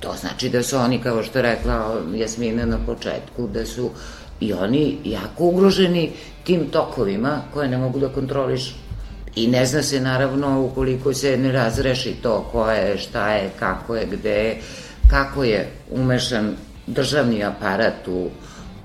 To 0.00 0.14
znači 0.20 0.48
da 0.48 0.62
su 0.62 0.76
oni, 0.76 0.98
kao 1.02 1.22
što 1.22 1.42
rekla 1.42 2.02
Jasmina 2.14 2.66
na 2.66 2.78
početku, 2.86 3.46
da 3.46 3.66
su 3.66 3.90
i 4.40 4.52
oni 4.52 4.98
jako 5.04 5.44
ugroženi 5.44 6.12
tim 6.44 6.68
tokovima 6.70 7.40
koje 7.54 7.68
ne 7.68 7.78
mogu 7.78 7.98
da 7.98 8.08
kontrolišu. 8.08 8.74
I 9.36 9.46
ne 9.46 9.66
zna 9.66 9.82
se 9.82 10.00
naravno 10.00 10.62
ukoliko 10.62 11.14
se 11.14 11.36
ne 11.36 11.52
razreši 11.52 12.14
to 12.22 12.48
ko 12.52 12.70
je, 12.70 12.98
šta 12.98 13.32
je, 13.32 13.50
kako 13.58 13.96
je, 13.96 14.06
gde 14.06 14.30
je, 14.30 14.60
kako 15.10 15.44
je 15.44 15.70
umešan 15.90 16.56
državni 16.86 17.44
aparat 17.44 18.08
u, 18.08 18.30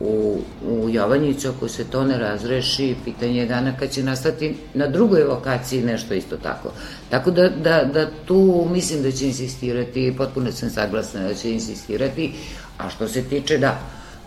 u, 0.04 0.40
u 0.68 0.90
Jovanjicu, 0.90 1.50
ako 1.50 1.68
se 1.68 1.84
to 1.84 2.04
ne 2.04 2.18
razreši, 2.18 2.96
pitanje 3.06 3.40
je 3.40 3.46
dana 3.46 3.74
kad 3.80 3.90
će 3.92 4.04
nastati 4.04 4.56
na 4.74 4.88
drugoj 4.88 5.24
lokaciji 5.24 5.82
nešto 5.82 6.14
isto 6.14 6.38
tako. 6.38 6.72
Tako 7.10 7.32
da, 7.32 7.50
da, 7.50 7.84
da 7.84 8.10
tu 8.26 8.68
mislim 8.72 9.04
da 9.04 9.12
će 9.12 9.26
insistirati, 9.28 10.14
potpuno 10.18 10.52
sam 10.52 10.70
saglasna 10.70 11.28
da 11.28 11.34
će 11.34 11.52
insistirati, 11.52 12.34
a 12.78 12.90
što 12.90 13.08
se 13.08 13.24
tiče 13.24 13.58
da, 13.58 13.80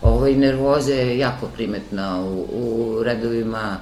ovaj 0.02 0.34
nervoze 0.34 0.94
je 0.94 1.18
jako 1.18 1.46
primetna 1.46 2.24
u, 2.24 2.46
u 2.52 3.02
redovima 3.02 3.76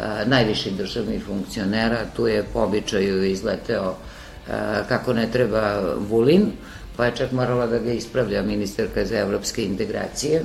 a, 0.00 0.24
najviših 0.26 0.76
državnih 0.76 1.24
funkcionera, 1.24 2.04
tu 2.16 2.26
je 2.26 2.44
po 2.52 2.58
običaju 2.60 3.24
izleteo 3.24 3.94
a, 4.48 4.82
kako 4.88 5.12
ne 5.12 5.28
treba 5.32 5.80
Vulin, 6.08 6.52
pa 6.96 7.06
je 7.06 7.16
čak 7.16 7.32
morala 7.32 7.66
da 7.66 7.78
ga 7.78 7.92
ispravlja 7.92 8.42
ministarka 8.42 9.04
za 9.04 9.18
evropske 9.18 9.64
integracije, 9.64 10.42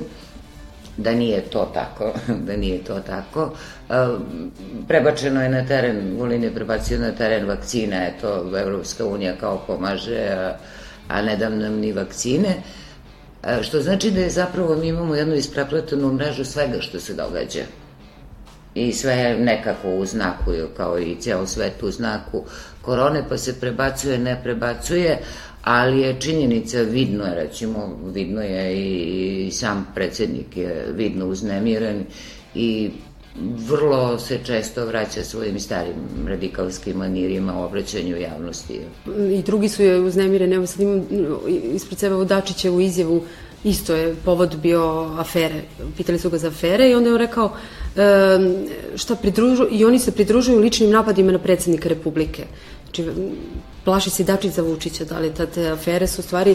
da 0.96 1.12
nije 1.12 1.40
to 1.40 1.70
tako, 1.74 2.12
da 2.46 2.56
nije 2.56 2.84
to 2.84 3.00
tako. 3.00 3.52
Prebačeno 4.88 5.42
je 5.42 5.48
na 5.48 5.66
teren, 5.66 6.16
Vulin 6.18 6.44
je 6.44 6.54
prebacio 6.54 6.98
na 6.98 7.12
teren 7.12 7.48
vakcina, 7.48 8.06
eto, 8.06 8.58
Evropska 8.58 9.06
unija 9.06 9.36
kao 9.40 9.62
pomaže, 9.66 10.28
a, 10.30 10.56
a 11.08 11.22
ne 11.22 11.36
dam 11.36 11.58
nam 11.58 11.72
ni 11.72 11.92
vakcine, 11.92 12.54
što 13.62 13.80
znači 13.80 14.10
da 14.10 14.20
je 14.20 14.30
zapravo 14.30 14.76
mi 14.76 14.88
imamo 14.88 15.14
jednu 15.14 15.34
isprepletenu 15.34 16.12
mrežu 16.12 16.44
svega 16.44 16.80
što 16.80 17.00
se 17.00 17.14
događa. 17.14 17.62
I 18.74 18.92
sve 18.92 19.14
je 19.14 19.38
nekako 19.38 19.90
u 19.90 20.06
znaku, 20.06 20.52
kao 20.76 20.98
i 20.98 21.16
ceo 21.20 21.46
svet 21.46 21.82
u 21.82 21.90
znaku 21.90 22.44
korone, 22.82 23.24
pa 23.28 23.38
se 23.38 23.60
prebacuje, 23.60 24.18
ne 24.18 24.40
prebacuje, 24.42 25.18
ali 25.66 26.00
je 26.00 26.20
činjenica, 26.20 26.80
vidno 26.80 27.24
je, 27.24 27.34
recimo, 27.34 27.98
vidno 28.14 28.42
je 28.42 28.76
i, 28.76 29.46
i 29.46 29.50
sam 29.50 29.86
predsednik 29.94 30.56
je 30.56 30.92
vidno 30.96 31.26
uznemiren 31.26 32.04
i 32.54 32.90
vrlo 33.68 34.18
se 34.18 34.38
često 34.44 34.86
vraća 34.86 35.22
svojim 35.22 35.60
starim 35.60 35.94
radikalskim 36.26 36.96
manirima 36.96 37.60
u 37.60 37.64
obraćanju 37.64 38.16
javnosti. 38.16 38.80
I 39.38 39.42
drugi 39.42 39.68
su 39.68 39.82
je 39.82 40.00
uznemireni, 40.00 40.54
evo 40.54 40.66
sad 40.66 40.80
imam 40.80 41.02
ispred 41.72 41.98
sebe 41.98 42.24
Dačićevu 42.24 42.80
izjavu, 42.80 43.22
isto 43.64 43.94
je 43.94 44.14
povod 44.24 44.56
bio 44.62 45.10
afere, 45.18 45.62
pitali 45.96 46.18
su 46.18 46.30
ga 46.30 46.38
za 46.38 46.48
afere 46.48 46.90
i 46.90 46.94
onda 46.94 47.08
je 47.08 47.14
on 47.14 47.20
rekao 47.20 47.56
šta 48.96 49.14
pridružu, 49.14 49.66
i 49.70 49.84
oni 49.84 49.98
se 49.98 50.12
pridružuju 50.12 50.58
ličnim 50.58 50.90
napadima 50.90 51.32
na 51.32 51.38
predsednika 51.38 51.88
Republike. 51.88 52.44
Znači, 52.84 53.10
plaši 53.86 54.10
se 54.10 54.24
Dačić 54.24 54.52
za 54.52 54.62
Vučića, 54.62 55.04
da 55.04 55.18
li 55.18 55.32
te 55.54 55.68
afere 55.68 56.06
su 56.06 56.22
stvari, 56.22 56.54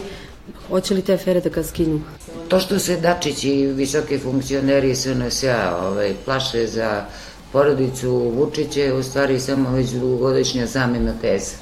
hoće 0.68 0.94
li 0.94 1.02
te 1.02 1.14
afere 1.14 1.40
da 1.40 1.48
ga 1.48 1.62
skinu? 1.62 2.00
To 2.48 2.60
što 2.60 2.78
se 2.78 2.96
Dačić 3.00 3.44
i 3.44 3.66
visoke 3.66 4.18
funkcioneri 4.18 4.94
SNS-a 4.94 5.78
ovaj, 5.82 6.12
plaše 6.24 6.66
za 6.66 7.04
porodicu 7.52 8.10
Vučića 8.36 8.80
je 8.80 8.94
u 8.94 9.02
stvari 9.02 9.40
samo 9.40 9.70
već 9.70 9.90
dugogodišnja 9.90 10.66
zamena 10.66 11.14
teza. 11.20 11.56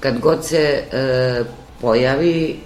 Kad 0.00 0.18
god 0.20 0.44
se 0.44 0.58
e, 0.58 1.44
pojavi 1.80 2.60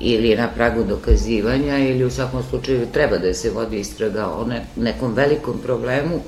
ili 0.00 0.36
na 0.36 0.48
pragu 0.48 0.84
dokazivanja 0.84 1.78
ili 1.78 2.04
u 2.04 2.10
svakom 2.10 2.42
slučaju 2.50 2.86
treba 2.92 3.18
da 3.18 3.34
se 3.34 3.50
vodi 3.50 3.80
istraga 3.80 4.30
o 4.30 4.44
ne, 4.44 4.64
nekom 4.76 5.14
velikom 5.14 5.58
problemu, 5.58 6.22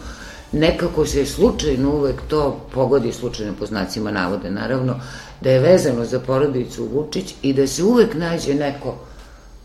nekako 0.53 1.07
se 1.07 1.27
slučajno 1.27 1.91
uvek 1.91 2.17
to 2.29 2.67
pogodi 2.75 3.13
slučajno 3.13 3.53
po 3.59 3.67
znacima 3.67 4.11
navode, 4.11 4.51
naravno, 4.51 5.01
da 5.41 5.51
je 5.51 5.61
vezano 5.61 6.05
za 6.05 6.21
porodicu 6.21 6.89
Vučić 6.93 7.35
i 7.43 7.53
da 7.53 7.67
se 7.67 7.85
uvek 7.85 8.15
nađe 8.15 8.55
neko 8.55 8.95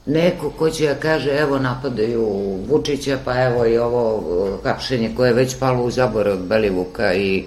neko 0.05 0.49
ko 0.49 0.69
će 0.69 0.83
ja 0.83 0.95
kaže 0.95 1.29
evo 1.29 1.59
napadaju 1.59 2.25
Vučića 2.69 3.17
pa 3.25 3.43
evo 3.43 3.65
i 3.65 3.77
ovo 3.77 4.23
hapšenje 4.63 5.11
koje 5.15 5.29
je 5.29 5.33
već 5.33 5.55
palo 5.59 5.83
u 5.83 5.91
zaborav 5.91 6.37
Belivuka 6.37 7.13
i, 7.13 7.43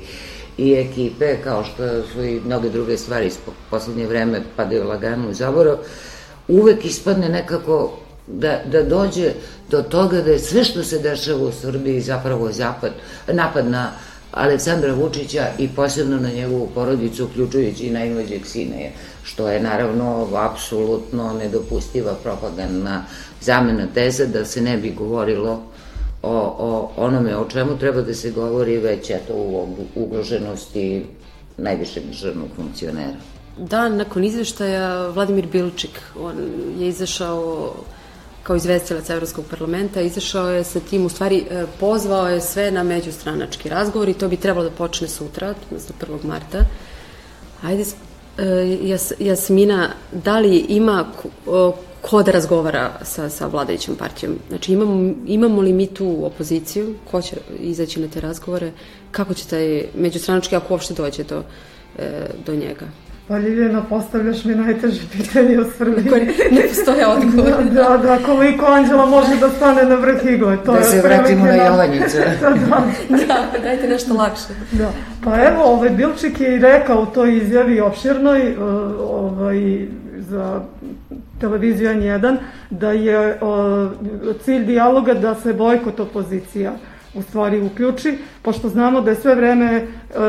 i 0.58 0.72
ekipe 0.72 1.36
kao 1.44 1.64
što 1.64 2.02
su 2.12 2.24
i 2.24 2.40
mnoge 2.40 2.68
druge 2.68 2.96
stvari 2.96 3.30
poslednje 3.70 4.06
vreme 4.06 4.42
padaju 4.56 4.84
lagano 4.84 5.28
u 5.28 5.32
zaborav. 5.32 5.76
Uvek 6.48 6.84
ispadne 6.84 7.28
nekako 7.28 7.98
da, 8.32 8.60
da 8.72 8.82
dođe 8.82 9.32
do 9.70 9.82
toga 9.82 10.20
da 10.20 10.30
je 10.30 10.38
sve 10.38 10.64
što 10.64 10.84
se 10.84 10.98
dešava 10.98 11.48
u 11.48 11.52
Srbiji 11.52 12.00
zapravo 12.00 12.52
zapad, 12.52 12.92
napad 13.32 13.66
na 13.66 13.90
Aleksandra 14.32 14.94
Vučića 14.94 15.46
i 15.58 15.68
posebno 15.68 16.16
na 16.16 16.30
njegovu 16.30 16.68
porodicu, 16.74 17.24
uključujući 17.24 17.86
i 17.86 17.90
najmlađeg 17.90 18.46
sina 18.46 18.76
što 19.22 19.48
je 19.48 19.60
naravno 19.60 20.28
apsolutno 20.34 21.32
nedopustiva 21.32 22.14
propagandna 22.22 23.04
zamena 23.40 23.86
teza 23.94 24.26
da 24.26 24.44
se 24.44 24.60
ne 24.60 24.76
bi 24.76 24.90
govorilo 24.90 25.62
o, 26.22 26.54
o 26.58 26.92
onome 26.96 27.36
o 27.36 27.44
čemu 27.44 27.78
treba 27.78 28.02
da 28.02 28.14
se 28.14 28.30
govori 28.30 28.76
već 28.76 29.10
eto 29.10 29.34
u 29.34 29.68
ugroženosti 29.94 31.06
najvišeg 31.56 32.02
državnog 32.06 32.48
funkcionera. 32.56 33.16
Dan 33.58 33.96
nakon 33.96 34.24
izveštaja 34.24 35.08
Vladimir 35.08 35.46
Bilčik, 35.52 36.00
on 36.20 36.36
je 36.78 36.88
izašao 36.88 37.74
kao 38.48 38.56
izvestilac 38.56 39.10
Evropskog 39.10 39.44
parlamenta, 39.50 40.00
izašao 40.00 40.50
je 40.50 40.64
sa 40.64 40.80
tim, 40.80 41.04
u 41.06 41.08
stvari 41.08 41.44
e, 41.50 41.64
pozvao 41.80 42.28
je 42.28 42.40
sve 42.40 42.70
na 42.70 42.82
međustranački 42.82 43.68
razgovor 43.68 44.08
i 44.08 44.14
to 44.14 44.28
bi 44.28 44.36
trebalo 44.36 44.64
da 44.64 44.76
počne 44.76 45.08
sutra, 45.08 45.54
odnosno 45.70 45.94
1. 46.00 46.24
marta. 46.24 46.64
Ajde, 47.62 47.84
e, 48.38 48.78
Jas, 48.82 49.12
Jasmina, 49.18 49.90
da 50.12 50.38
li 50.38 50.56
ima 50.68 51.04
ko 52.00 52.22
da 52.22 52.32
razgovara 52.32 53.00
sa, 53.02 53.28
sa 53.28 53.46
vladajućom 53.46 53.96
partijom? 53.96 54.38
Znači, 54.48 54.72
imamo, 54.72 55.14
imamo 55.26 55.60
li 55.60 55.72
mi 55.72 55.86
tu 55.86 56.08
opoziciju? 56.26 56.94
Ko 57.10 57.22
će 57.22 57.36
izaći 57.60 58.00
na 58.00 58.08
te 58.08 58.20
razgovore? 58.20 58.72
Kako 59.10 59.34
će 59.34 59.46
taj 59.46 59.84
međustranački, 59.94 60.56
ako 60.56 60.74
uopšte 60.74 60.94
dođe 60.94 61.24
do, 61.24 61.42
e, 61.98 62.30
do 62.46 62.54
njega? 62.54 62.88
Pa 63.28 63.38
Ljiljana, 63.38 63.82
postavljaš 63.88 64.44
mi 64.44 64.54
najteže 64.54 65.00
pitanje 65.12 65.58
u 65.60 65.64
Srbiji. 65.78 66.08
Koje 66.08 66.24
ne 66.50 66.62
postoje 66.68 67.06
odgovor. 67.06 67.64
da, 67.64 67.82
da, 67.82 67.96
da, 67.96 68.18
koliko 68.26 68.66
Anđela 68.66 69.06
može 69.06 69.36
da 69.40 69.48
stane 69.48 69.82
na 69.82 69.94
vrh 69.94 70.24
igle. 70.24 70.56
To 70.64 70.72
da 70.72 70.78
je 70.78 70.84
se 70.84 71.00
vratimo 71.00 71.44
na 71.44 71.54
Jovanjicu. 71.54 72.16
da, 72.40 72.50
da. 72.50 73.16
da, 73.26 73.58
dajte 73.62 73.88
nešto 73.88 74.14
lakše. 74.14 74.52
Da. 74.72 74.90
Pa 75.24 75.44
evo, 75.44 75.62
ovaj, 75.62 75.90
Bilčik 75.90 76.40
je 76.40 76.56
i 76.56 76.58
rekao 76.58 77.02
u 77.02 77.06
toj 77.06 77.36
izjavi 77.36 77.80
opširnoj, 77.80 78.56
ovaj, 79.00 79.86
za 80.18 80.60
televiziju 81.40 81.90
N1, 81.90 82.36
da 82.70 82.92
je 82.92 83.38
o, 83.40 83.88
cilj 84.44 84.64
dijaloga 84.64 85.14
da 85.14 85.34
se 85.34 85.52
bojkot 85.52 86.00
opozicija 86.00 86.72
u 87.18 87.22
stvari 87.22 87.60
uključi, 87.60 88.18
pošto 88.42 88.68
znamo 88.68 89.00
da 89.00 89.10
je 89.10 89.16
sve 89.16 89.34
vreme 89.34 89.66
e, 89.74 89.84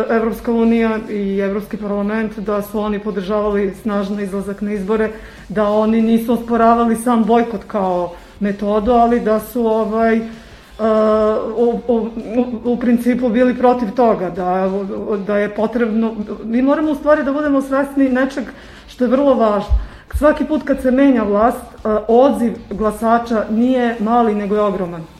Evropska 0.09 0.51
unija 0.51 0.97
i 1.09 1.39
Evropski 1.39 1.77
parlament 1.77 2.39
da 2.39 2.61
su 2.61 2.79
oni 2.79 2.99
podržavali 2.99 3.73
snažno 3.81 4.21
izlazak 4.21 4.61
na 4.61 4.73
izbore, 4.73 5.09
da 5.49 5.69
oni 5.69 6.01
nisu 6.01 6.33
osporavali 6.33 6.95
sam 6.95 7.23
bojkot 7.23 7.63
kao 7.67 8.13
metodu, 8.39 8.91
ali 8.91 9.19
da 9.19 9.39
su 9.39 9.67
ovaj 9.67 10.21
Uh, 10.79 10.85
u, 11.57 11.79
u, 11.87 12.09
u 12.63 12.77
principu 12.77 13.29
bili 13.29 13.57
protiv 13.57 13.91
toga, 13.91 14.29
da, 14.29 14.71
da 15.27 15.37
je 15.37 15.55
potrebno, 15.55 16.15
mi 16.43 16.61
moramo 16.61 16.91
u 16.91 16.95
stvari 16.95 17.23
da 17.23 17.33
budemo 17.33 17.61
svesni 17.61 18.09
nečeg 18.09 18.43
što 18.87 19.03
je 19.03 19.09
vrlo 19.09 19.33
važno. 19.33 19.69
Svaki 20.13 20.45
put 20.45 20.63
kad 20.63 20.81
se 20.81 20.91
menja 20.91 21.23
vlast, 21.23 21.63
uh, 21.73 21.91
odziv 22.07 22.53
glasača 22.69 23.43
nije 23.49 23.95
mali, 23.99 24.35
nego 24.35 24.55
je 24.55 24.61
ogroman. 24.61 25.18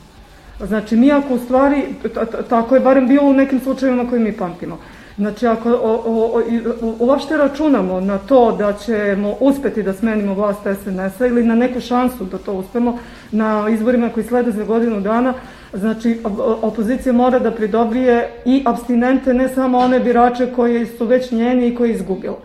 Znači, 0.66 0.96
mi 0.96 1.12
ako 1.12 1.34
u 1.34 1.38
stvari, 1.38 1.84
tako 2.48 2.74
je 2.74 2.80
barem 2.80 3.08
bilo 3.08 3.28
u 3.28 3.32
nekim 3.32 3.60
slučajevima 3.60 4.10
koje 4.10 4.20
mi 4.20 4.32
pamtimo, 4.32 4.78
Znači, 5.20 5.46
ako 5.46 5.70
uopšte 6.98 7.36
računamo 7.36 8.00
na 8.00 8.18
to 8.18 8.52
da 8.52 8.72
ćemo 8.72 9.36
uspeti 9.40 9.82
da 9.82 9.92
smenimo 9.92 10.34
vlast 10.34 10.60
SNS-a 10.62 11.26
ili 11.26 11.44
na 11.44 11.54
neku 11.54 11.80
šansu 11.80 12.24
da 12.24 12.38
to 12.38 12.52
uspemo 12.52 12.98
na 13.32 13.68
izborima 13.68 14.08
koji 14.08 14.24
slede 14.24 14.50
za 14.50 14.64
godinu 14.64 15.00
dana, 15.00 15.34
znači 15.72 16.20
opozicija 16.62 17.12
mora 17.12 17.38
da 17.38 17.50
pridobije 17.50 18.30
i 18.44 18.62
abstinente, 18.66 19.34
ne 19.34 19.48
samo 19.48 19.78
one 19.78 20.00
birače 20.00 20.52
koji 20.56 20.86
su 20.86 21.06
već 21.06 21.30
njeni 21.30 21.68
i 21.68 21.74
koji 21.74 21.92
izgubila. 21.92 22.38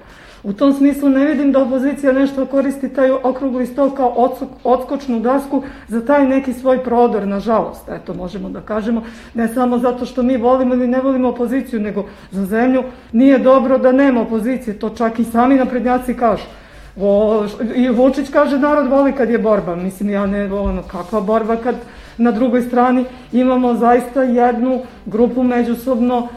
U 0.46 0.54
tom 0.54 0.74
smislu 0.74 1.10
ne 1.10 1.26
vidim 1.26 1.52
da 1.52 1.62
opozicija 1.62 2.12
nešto 2.14 2.46
koristi 2.46 2.90
taj 2.90 3.12
okrugli 3.12 3.66
stol 3.66 3.92
kao 3.92 4.30
odskočnu 4.64 5.20
dasku 5.20 5.64
za 5.88 6.06
taj 6.06 6.28
neki 6.28 6.54
svoj 6.54 6.84
prodor, 6.84 7.28
nažalost, 7.28 7.90
eto, 7.90 8.14
možemo 8.14 8.50
da 8.50 8.62
kažemo, 8.62 9.02
ne 9.34 9.48
samo 9.48 9.78
zato 9.78 10.06
što 10.06 10.24
mi 10.24 10.38
volimo 10.38 10.74
ili 10.74 10.88
ne 10.88 11.02
volimo 11.02 11.30
opoziciju, 11.30 11.80
nego 11.80 12.06
za 12.32 12.46
zemlju. 12.46 12.84
Nije 13.12 13.40
dobro 13.40 13.78
da 13.78 13.92
nema 13.92 14.22
opozicije, 14.22 14.80
to 14.80 14.90
čak 14.90 15.20
i 15.20 15.24
sami 15.24 15.56
naprednjaci 15.56 16.14
kažu. 16.14 16.44
O, 17.02 17.46
I 17.76 17.90
Vučić 17.90 18.30
kaže 18.30 18.60
narod 18.60 18.88
voli 18.88 19.14
kad 19.14 19.30
je 19.30 19.40
borba, 19.40 19.76
mislim 19.76 20.10
ja 20.10 20.26
ne, 20.26 20.54
ono, 20.54 20.82
kakva 20.82 21.22
borba 21.22 21.56
kad 21.56 21.76
na 22.18 22.32
drugoj 22.32 22.62
strani 22.62 23.06
imamo 23.32 23.74
zaista 23.74 24.24
jednu 24.24 24.80
grupu 25.06 25.44
međusobno 25.44 26.28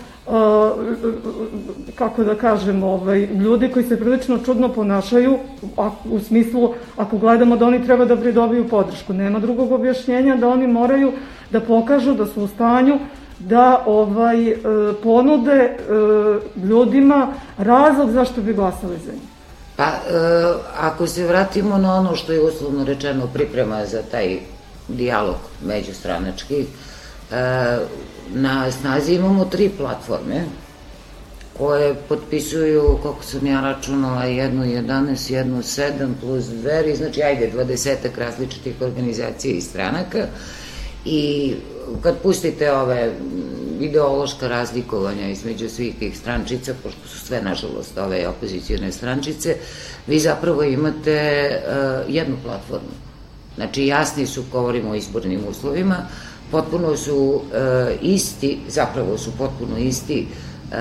kako 1.94 2.24
da 2.24 2.34
kažem, 2.34 2.82
ovaj, 2.82 3.20
ljudi 3.20 3.68
koji 3.68 3.84
se 3.84 3.96
prilično 3.96 4.38
čudno 4.44 4.68
ponašaju, 4.68 5.38
a, 5.76 5.90
u 6.10 6.20
smislu, 6.20 6.74
ako 6.96 7.18
gledamo 7.18 7.56
da 7.56 7.66
oni 7.66 7.84
treba 7.84 8.04
da 8.04 8.16
pridobiju 8.16 8.68
podršku. 8.68 9.12
Nema 9.12 9.38
drugog 9.38 9.72
objašnjenja 9.72 10.36
da 10.36 10.48
oni 10.48 10.66
moraju 10.66 11.12
da 11.50 11.60
pokažu 11.60 12.14
da 12.14 12.26
su 12.26 12.42
u 12.42 12.48
stanju 12.48 12.98
da 13.38 13.84
ovaj 13.86 14.50
e, 14.50 14.56
ponude 15.02 15.52
e, 15.52 15.76
ljudima 16.56 17.34
razlog 17.58 18.10
zašto 18.10 18.40
bi 18.40 18.54
glasali 18.54 18.98
za 19.06 19.12
njih. 19.12 19.28
Pa, 19.76 19.84
e, 19.84 19.92
ako 20.80 21.06
se 21.06 21.26
vratimo 21.26 21.78
na 21.78 21.94
ono 21.94 22.16
što 22.16 22.32
je 22.32 22.40
uslovno 22.40 22.84
rečeno 22.84 23.26
priprema 23.34 23.86
za 23.86 24.02
taj 24.02 24.38
dijalog 24.88 25.36
međustranački, 25.64 26.60
e, 26.60 27.78
na 28.34 28.70
snazi 28.70 29.14
imamo 29.14 29.44
tri 29.44 29.68
platforme 29.68 30.44
koje 31.58 31.94
potpisuju, 32.08 32.98
koliko 33.02 33.22
sam 33.22 33.46
ja 33.46 33.60
računala, 33.60 34.24
jednu 34.24 34.64
11, 34.64 35.32
jednu 35.32 35.58
7 35.58 36.12
plus 36.20 36.44
dveri, 36.44 36.96
znači 36.96 37.22
ajde, 37.22 37.50
dvadesetak 37.50 38.18
različitih 38.18 38.74
organizacija 38.80 39.54
i 39.54 39.60
stranaka 39.60 40.26
i 41.04 41.54
kad 42.02 42.18
pustite 42.22 42.72
ove 42.72 43.12
ideološka 43.80 44.48
razlikovanja 44.48 45.28
između 45.28 45.68
svih 45.68 45.94
tih 45.98 46.18
strančica, 46.18 46.74
pošto 46.82 47.08
su 47.08 47.18
sve, 47.18 47.42
nažalost, 47.42 47.98
ove 47.98 48.28
opozicijone 48.28 48.92
strančice, 48.92 49.56
vi 50.06 50.18
zapravo 50.18 50.62
imate 50.62 51.50
uh, 51.50 52.14
jednu 52.14 52.36
platformu. 52.44 52.94
Znači, 53.56 53.86
jasni 53.86 54.26
su, 54.26 54.44
govorimo 54.52 54.90
o 54.90 54.94
izbornim 54.94 55.40
uslovima, 55.48 55.96
potpuno 56.50 56.96
su 56.96 57.42
e, 57.52 57.96
isti, 58.02 58.58
zapravo 58.68 59.18
su 59.18 59.30
potpuno 59.38 59.78
isti 59.78 60.26
e, 60.72 60.76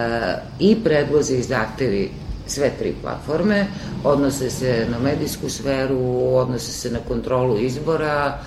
i 0.60 0.76
predlozi 0.76 1.38
i 1.38 1.44
zahtevi 1.44 2.12
sve 2.46 2.72
tri 2.80 2.96
platforme, 3.02 3.68
odnose 4.04 4.50
se 4.50 4.88
na 4.92 5.00
medijsku 5.00 5.50
sferu, 5.50 6.36
odnose 6.36 6.72
se 6.72 6.92
na 6.92 7.00
kontrolu 7.08 7.60
izbora, 7.60 8.40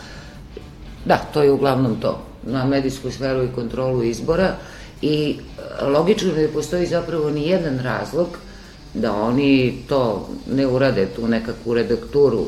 da, 1.05 1.17
to 1.17 1.43
je 1.43 1.53
uglavnom 1.53 2.00
to, 2.00 2.23
na 2.43 2.65
medijsku 2.65 3.11
sferu 3.11 3.45
i 3.45 3.55
kontrolu 3.55 4.03
izbora 4.03 4.57
i 5.03 5.37
e, 5.37 5.85
logično 5.85 6.33
da 6.33 6.49
postoji 6.49 6.87
zapravo 6.87 7.31
ni 7.31 7.49
jedan 7.49 7.79
razlog 7.79 8.29
da 8.95 9.15
oni 9.15 9.83
to 9.89 10.29
ne 10.47 10.67
urade, 10.67 11.07
tu 11.07 11.29
nekakvu 11.29 11.75
redakturu 11.75 12.47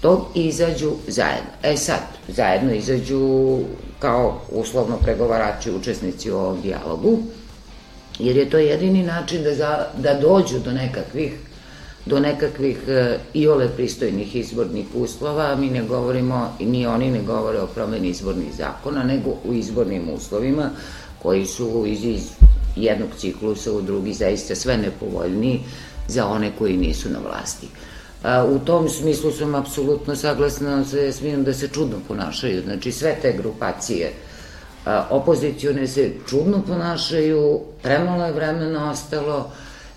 tog 0.00 0.26
i 0.34 0.46
izađu 0.46 0.92
zajedno. 1.08 1.50
E 1.62 1.76
sad, 1.76 2.00
zajedno 2.28 2.74
izađu 2.74 3.58
kao 3.98 4.40
uslovno 4.50 4.96
pregovarači, 4.96 5.72
učesnici 5.72 6.30
u 6.30 6.36
ovom 6.36 6.60
dijalogu, 6.60 7.18
jer 8.18 8.36
je 8.36 8.50
to 8.50 8.58
jedini 8.58 9.02
način 9.02 9.42
da, 9.42 9.54
za, 9.54 9.86
da 9.98 10.14
dođu 10.14 10.58
do 10.58 10.72
nekakvih 10.72 11.32
do 12.06 12.20
nekakvih 12.20 12.78
e, 12.88 13.18
i 13.34 13.48
ole 13.48 13.68
pristojnih 13.68 14.36
izbornih 14.36 14.86
uslova, 14.94 15.56
mi 15.56 15.70
ne 15.70 15.82
govorimo, 15.82 16.56
ni 16.60 16.86
oni 16.86 17.10
ne 17.10 17.22
govore 17.22 17.60
o 17.60 17.66
promeni 17.66 18.08
izbornih 18.08 18.54
zakona, 18.56 19.04
nego 19.04 19.30
u 19.44 19.54
izbornim 19.54 20.10
uslovima 20.10 20.70
koji 21.22 21.46
su 21.46 21.84
iz, 21.86 22.04
iz 22.04 22.30
jednog 22.76 23.08
ciklusa 23.18 23.72
u 23.72 23.80
drugi 23.80 24.12
zaista 24.12 24.54
sve 24.54 24.76
nepovoljniji 24.76 25.60
za 26.08 26.26
one 26.26 26.52
koji 26.58 26.76
nisu 26.76 27.08
na 27.10 27.18
vlasti. 27.18 27.66
U 28.50 28.58
tom 28.58 28.88
smislu 28.88 29.30
sam 29.32 29.54
apsolutno 29.54 30.16
saglasna 30.16 30.84
sa 30.84 30.98
Jasminom 30.98 31.44
da 31.44 31.54
se 31.54 31.68
čudno 31.68 31.96
ponašaju. 32.08 32.62
Znači 32.62 32.92
sve 32.92 33.16
te 33.22 33.32
grupacije 33.32 34.12
opozicione 35.10 35.86
se 35.86 36.10
čudno 36.28 36.62
ponašaju, 36.66 37.60
premalo 37.82 38.24
je 38.24 38.32
vremena 38.32 38.90
ostalo, 38.90 39.50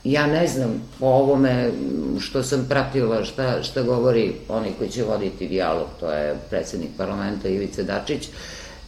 ja 0.04 0.28
ne 0.28 0.48
znam 0.48 0.82
po 1.00 1.06
ovome 1.06 1.72
što 2.20 2.44
sam 2.44 2.66
pratila 2.70 3.24
šta, 3.24 3.64
šta 3.64 3.84
govori 3.84 4.34
oni 4.50 4.72
koji 4.78 4.90
će 4.90 5.04
voditi 5.04 5.48
dijalog, 5.48 5.88
to 6.00 6.12
je 6.12 6.36
predsednik 6.50 6.90
parlamenta 6.98 7.50
Ivica 7.50 7.84
Dačić, 7.84 8.30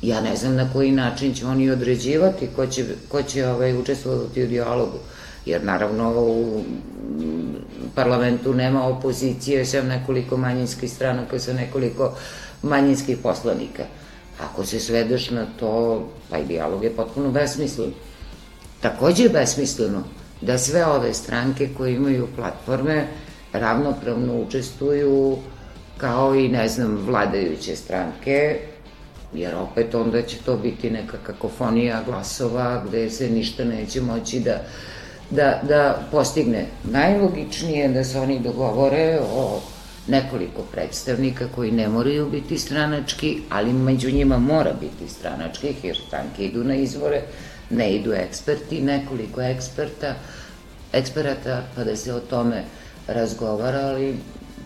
ja 0.02 0.22
ne 0.22 0.36
znam 0.36 0.56
na 0.56 0.70
koji 0.74 0.92
način 0.92 1.34
će 1.34 1.46
oni 1.46 1.72
određivati 1.72 2.48
ko 2.56 2.68
će, 2.68 2.86
ko 3.08 3.24
će 3.24 3.48
ovaj, 3.48 3.78
učestvovati 3.78 4.44
u 4.44 4.48
dijalogu. 4.48 4.98
Jer 5.46 5.64
naravno 5.64 6.14
u 6.18 6.64
parlamentu 7.96 8.54
nema 8.54 8.88
opozicije, 8.88 9.66
sem 9.66 9.88
nekoliko 9.88 10.38
manjinskih 10.38 10.92
stranaka 10.92 11.40
sa 11.40 11.54
nekoliko 11.54 12.14
manjinskih 12.64 13.18
poslanika. 13.18 13.84
Ako 14.42 14.66
se 14.66 14.80
svedeš 14.80 15.30
na 15.30 15.46
to, 15.60 16.04
taj 16.30 16.46
dijalog 16.46 16.84
je 16.84 16.96
potpuno 16.96 17.32
besmislen. 17.32 17.94
Takođe 18.82 19.24
je 19.24 19.30
besmisleno 19.30 20.04
da 20.42 20.58
sve 20.58 20.86
ove 20.86 21.14
stranke 21.14 21.70
koje 21.78 21.94
imaju 21.94 22.28
platforme 22.36 23.08
ravnopravno 23.54 24.42
učestvuju 24.42 25.38
kao 25.98 26.36
i, 26.36 26.48
ne 26.48 26.68
znam, 26.68 26.98
vladajuće 27.06 27.76
stranke, 27.76 28.60
jer 29.34 29.56
opet 29.56 29.96
onda 29.96 30.22
će 30.22 30.38
to 30.46 30.58
biti 30.58 30.90
neka 30.90 31.18
kakofonija 31.24 32.04
glasova 32.06 32.84
gde 32.88 33.10
se 33.10 33.30
ništa 33.30 33.64
neće 33.64 34.02
moći 34.02 34.40
da 34.40 34.64
da, 35.32 35.62
da 35.68 36.02
postigne. 36.12 36.66
Najlogičnije 36.84 37.88
da 37.88 38.04
se 38.04 38.20
oni 38.20 38.40
dogovore 38.40 39.20
o 39.36 39.62
nekoliko 40.08 40.62
predstavnika 40.72 41.46
koji 41.56 41.72
ne 41.72 41.90
moraju 41.90 42.30
biti 42.30 42.58
stranački, 42.58 43.42
ali 43.50 43.74
među 43.74 44.12
njima 44.12 44.38
mora 44.38 44.74
biti 44.80 45.14
stranačkih, 45.14 45.84
jer 45.84 45.98
stranke 46.08 46.46
idu 46.46 46.64
na 46.64 46.76
izvore, 46.76 47.22
ne 47.70 47.94
idu 47.94 48.14
eksperti, 48.14 48.82
nekoliko 48.82 49.42
eksperta, 49.42 50.16
eksperata, 50.94 51.64
pa 51.76 51.84
da 51.84 51.96
se 51.96 52.14
o 52.14 52.20
tome 52.20 52.64
razgovara, 53.08 53.80
ali 53.80 54.16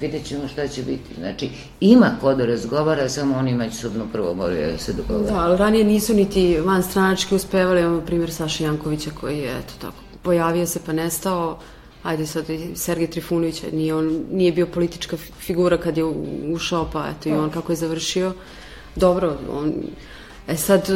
vidjet 0.01 0.25
ćemo 0.25 0.47
šta 0.47 0.67
će 0.67 0.83
biti. 0.83 1.13
Znači, 1.19 1.49
ima 1.79 2.17
ko 2.21 2.33
da 2.35 2.45
razgovara, 2.45 3.09
samo 3.09 3.37
oni 3.37 3.53
međusobno 3.53 4.05
prvo 4.11 4.33
moraju 4.33 4.71
da 4.71 4.77
se 4.77 4.93
dogovore. 4.93 5.31
Da, 5.31 5.39
ali 5.39 5.57
ranije 5.57 5.83
nisu 5.83 6.13
niti 6.13 6.59
van 6.59 6.83
stranački 6.83 7.35
uspevali, 7.35 7.81
imamo 7.81 8.01
primjer 8.01 8.33
Saša 8.33 8.63
Jankovića 8.63 9.09
koji 9.21 9.37
je, 9.37 9.57
eto 9.59 9.73
tako, 9.81 10.04
pojavio 10.25 10.67
se 10.67 10.79
pa 10.85 10.93
nestao, 10.93 11.59
ajde 12.03 12.25
sad 12.25 12.45
Sergej 12.75 13.07
Trifunović, 13.07 13.63
nije, 13.71 13.95
on, 13.95 14.25
nije 14.31 14.51
bio 14.51 14.67
politička 14.67 15.17
figura 15.17 15.77
kad 15.77 15.97
je 15.97 16.03
ušao, 16.53 16.89
pa 16.93 17.07
eto 17.09 17.29
i 17.29 17.33
on 17.33 17.49
kako 17.49 17.71
je 17.71 17.75
završio. 17.75 18.33
Dobro, 18.95 19.37
on, 19.51 19.73
E 20.47 20.55
sad, 20.57 20.89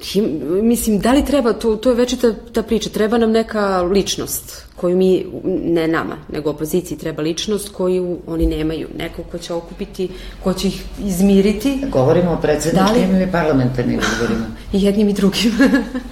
him, 0.00 0.24
mislim, 0.62 0.98
da 0.98 1.12
li 1.12 1.24
treba, 1.24 1.52
to, 1.52 1.76
to 1.76 1.90
je 1.90 1.94
već 1.94 2.14
ta, 2.20 2.32
ta 2.52 2.62
priča, 2.62 2.90
treba 2.90 3.18
nam 3.18 3.30
neka 3.30 3.82
ličnost 3.82 4.66
koju 4.76 4.96
mi, 4.96 5.26
ne 5.64 5.88
nama, 5.88 6.16
nego 6.32 6.50
opoziciji 6.50 6.98
treba 6.98 7.22
ličnost 7.22 7.68
koju 7.68 8.18
oni 8.26 8.46
nemaju. 8.46 8.88
Neko 8.98 9.22
ko 9.22 9.38
će 9.38 9.52
okupiti, 9.54 10.08
ko 10.44 10.52
će 10.52 10.68
ih 10.68 10.82
izmiriti. 11.04 11.78
Govorimo 11.92 12.32
o 12.32 12.40
predsedničkim 12.40 13.02
da 13.02 13.16
li... 13.16 13.22
ili 13.22 13.32
parlamentarnim 13.32 14.00
izborima. 14.00 14.46
I 14.72 14.82
jednim 14.82 15.08
i 15.08 15.12
drugim. 15.12 15.52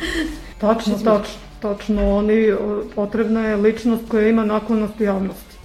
tačno, 0.61 0.95
tačno 0.95 1.52
tačno 1.63 2.17
oni, 2.17 2.53
potrebna 2.95 3.41
je 3.41 3.57
ličnost 3.57 4.09
koja 4.09 4.29
ima 4.29 4.45
naklonost 4.45 5.01
javnosti. 5.01 5.57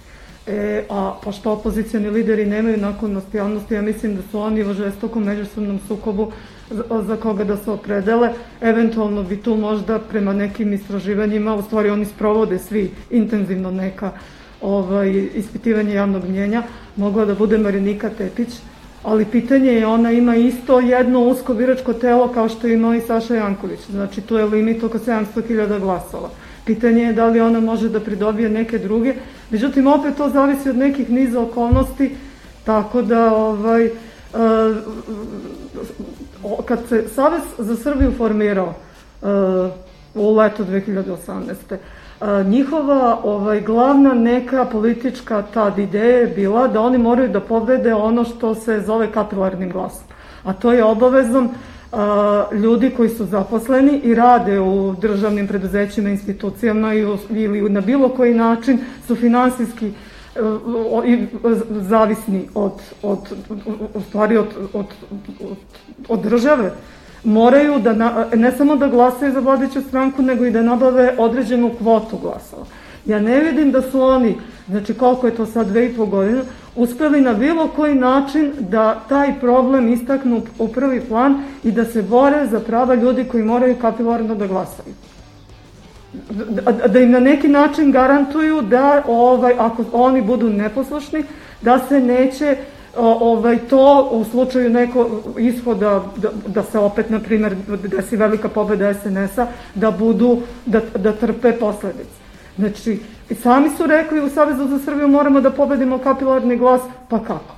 E, 0.48 0.84
a 0.90 1.16
pošto 1.24 1.52
opozicijani 1.52 2.10
lideri 2.10 2.46
nemaju 2.46 2.78
naklonost 2.78 3.34
javnosti, 3.34 3.74
ja 3.74 3.82
mislim 3.82 4.16
da 4.16 4.22
su 4.32 4.40
oni 4.40 4.64
u 4.64 4.74
žestokom 4.74 5.24
međusobnom 5.24 5.80
sukobu 5.88 6.32
za, 6.70 6.84
za 7.08 7.16
koga 7.16 7.44
da 7.44 7.58
se 7.58 7.72
opredele. 7.72 8.30
Eventualno 8.62 9.24
bi 9.24 9.42
tu 9.42 9.56
možda 9.56 10.00
prema 10.00 10.34
nekim 10.34 10.74
istraživanjima, 10.74 11.56
u 11.56 11.62
stvari 11.62 11.90
oni 11.90 12.06
sprovode 12.06 12.60
svi 12.60 12.92
intenzivno 13.12 13.72
neka 13.72 14.12
ovaj, 14.62 15.28
ispitivanje 15.36 15.94
javnog 15.94 16.24
mnjenja, 16.30 16.64
mogla 16.96 17.26
da 17.26 17.36
bude 17.36 17.58
Marinika 17.58 18.10
Tepić, 18.10 18.50
ali 19.08 19.26
pitanje 19.26 19.72
je, 19.72 19.88
ona 19.88 20.12
ima 20.12 20.36
isto 20.36 20.80
jedno 20.80 21.20
usko 21.20 21.54
biračko 21.54 21.94
telo 21.94 22.28
kao 22.28 22.50
što 22.50 22.68
ima 22.68 22.96
i 22.96 23.02
Saša 23.02 23.36
Janković. 23.36 23.80
Znači, 23.90 24.22
tu 24.22 24.38
je 24.38 24.46
limit 24.46 24.84
oko 24.84 24.98
700.000 24.98 25.80
glasova. 25.80 26.30
pitanje 26.66 27.04
je 27.04 27.14
da 27.14 27.26
li 27.26 27.42
ona 27.42 27.60
može 27.60 27.90
da 27.90 28.00
pridobije 28.00 28.50
neke 28.50 28.78
druge. 28.78 29.14
Međutim, 29.50 29.88
opet 29.88 30.18
to 30.18 30.30
zavisi 30.30 30.70
od 30.70 30.78
nekih 30.78 31.10
niza 31.10 31.42
okolnosti, 31.42 32.16
tako 32.64 33.02
da 33.02 33.36
ovaj, 33.36 33.86
uh, 33.86 33.92
kad 36.66 36.80
se 36.90 37.04
Savez 37.16 37.42
za 37.58 37.76
Srbiju 37.76 38.12
formirao 38.18 38.74
uh, 39.22 39.30
u 40.16 40.36
leto 40.36 40.66
2018. 40.66 41.78
Njihova 42.46 43.20
ovaj, 43.24 43.62
glavna 43.62 44.14
neka 44.14 44.66
politička 44.66 45.42
tad 45.54 45.80
ideja 45.80 46.18
je 46.18 46.28
bila 46.28 46.68
da 46.68 46.82
oni 46.82 46.98
moraju 46.98 47.30
da 47.30 47.40
pobede 47.40 47.94
ono 47.94 48.24
što 48.24 48.56
se 48.56 48.82
zove 48.86 49.12
kapilarnim 49.12 49.72
glasom. 49.72 50.04
A 50.44 50.54
to 50.54 50.74
je 50.74 50.84
obavezom 50.84 51.50
a, 51.92 52.46
ljudi 52.52 52.90
koji 52.90 53.10
su 53.10 53.26
zaposleni 53.26 54.00
i 54.04 54.16
rade 54.16 54.60
u 54.60 54.96
državnim 55.02 55.48
preduzećima, 55.48 56.10
institucijama 56.10 56.94
ili 57.30 57.70
na 57.70 57.82
bilo 57.82 58.10
koji 58.10 58.34
način 58.34 58.80
su 59.08 59.16
finansijski 59.16 59.92
i 61.06 61.28
zavisni 61.70 62.50
od, 62.56 62.74
od, 63.04 63.20
u 63.94 64.02
stvari 64.02 64.38
od, 64.38 64.48
od, 64.74 64.86
od, 65.40 65.58
od 66.10 66.20
države, 66.20 66.72
moraju 67.24 67.80
da, 67.80 67.94
na, 67.94 68.26
ne 68.36 68.52
samo 68.52 68.76
da 68.76 68.88
glasaju 68.88 69.34
za 69.34 69.40
vladeću 69.40 69.82
stranku, 69.82 70.22
nego 70.22 70.46
i 70.46 70.52
da 70.52 70.62
nabave 70.62 71.16
određenu 71.18 71.72
kvotu 71.78 72.18
glasova. 72.18 72.66
Ja 73.06 73.20
ne 73.20 73.40
vidim 73.40 73.72
da 73.72 73.82
su 73.82 74.02
oni, 74.02 74.36
znači 74.68 74.94
koliko 74.94 75.28
je 75.28 75.36
to 75.36 75.46
sad 75.46 75.68
dve 75.68 75.86
i 75.86 75.94
po 75.94 76.06
godina, 76.06 76.42
uspeli 76.76 77.22
na 77.22 77.34
bilo 77.34 77.68
koji 77.68 77.96
način 77.96 78.52
da 78.60 79.02
taj 79.10 79.40
problem 79.40 79.94
istaknu 79.94 80.42
u 80.60 80.68
prvi 80.68 81.02
plan 81.02 81.44
i 81.64 81.72
da 81.72 81.86
se 81.86 82.02
bore 82.02 82.48
za 82.48 82.60
prava 82.60 82.96
ljudi 82.96 83.24
koji 83.24 83.44
moraju 83.44 83.76
kapilarno 83.82 84.36
da 84.36 84.48
glasaju. 84.48 84.94
Da, 86.50 86.72
da 86.72 87.00
im 87.00 87.12
na 87.12 87.20
neki 87.20 87.48
način 87.48 87.92
garantuju 87.92 88.62
da 88.62 89.04
ovaj, 89.08 89.54
ako 89.60 89.84
oni 89.92 90.22
budu 90.22 90.50
neposlušni, 90.50 91.24
da 91.62 91.80
se 91.80 92.00
neće 92.00 92.58
ovaj, 92.98 93.58
to 93.58 94.10
u 94.12 94.24
slučaju 94.24 94.70
neko 94.70 95.10
ishoda 95.38 96.04
da, 96.16 96.30
da 96.48 96.64
se 96.64 96.80
opet, 96.80 97.10
na 97.10 97.20
primjer, 97.20 97.56
desi 97.84 98.18
velika 98.18 98.50
pobeda 98.50 98.94
SNS-a, 98.94 99.48
da 99.76 99.92
budu, 99.92 100.38
da, 100.66 100.82
da 100.96 101.12
trpe 101.12 101.52
posledice. 101.52 102.18
Znači, 102.58 103.00
sami 103.42 103.70
su 103.70 103.86
rekli 103.86 104.20
u 104.20 104.30
Savezu 104.30 104.68
za 104.68 104.80
Srbiju 104.80 105.08
moramo 105.08 105.42
da 105.42 105.52
pobedimo 105.52 105.98
kapilarni 105.98 106.58
glas, 106.58 106.82
pa 107.10 107.20
kako? 107.20 107.56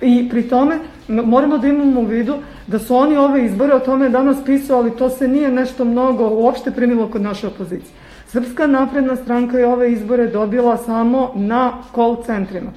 I 0.00 0.28
pri 0.30 0.48
tome 0.48 0.78
moramo 1.08 1.58
da 1.58 1.66
imamo 1.66 2.00
u 2.00 2.04
vidu 2.04 2.36
da 2.66 2.78
su 2.78 2.96
oni 2.96 3.16
ove 3.16 3.44
izbore 3.44 3.74
o 3.74 3.78
tome 3.80 4.08
danas 4.08 4.36
pisao, 4.44 4.78
ali 4.78 4.96
to 4.96 5.10
se 5.10 5.28
nije 5.28 5.50
nešto 5.50 5.84
mnogo 5.84 6.28
uopšte 6.28 6.70
primilo 6.70 7.08
kod 7.08 7.22
naše 7.22 7.46
opozicije. 7.46 7.92
Srpska 8.26 8.66
napredna 8.66 9.16
stranka 9.16 9.58
je 9.58 9.66
ove 9.66 9.92
izbore 9.92 10.26
dobila 10.26 10.76
samo 10.76 11.32
na 11.34 11.72
call 11.94 12.16
centrima. 12.26 12.70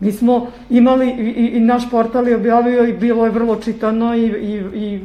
Mi 0.00 0.12
smo 0.12 0.46
imali, 0.70 1.08
i, 1.10 1.46
i 1.46 1.60
naš 1.60 1.90
portal 1.90 2.28
je 2.28 2.36
objavio 2.36 2.84
i 2.84 2.92
bilo 2.92 3.24
je 3.24 3.30
vrlo 3.30 3.56
čitano 3.56 4.14
i, 4.14 4.26
i, 4.26 4.62
i 4.74 5.00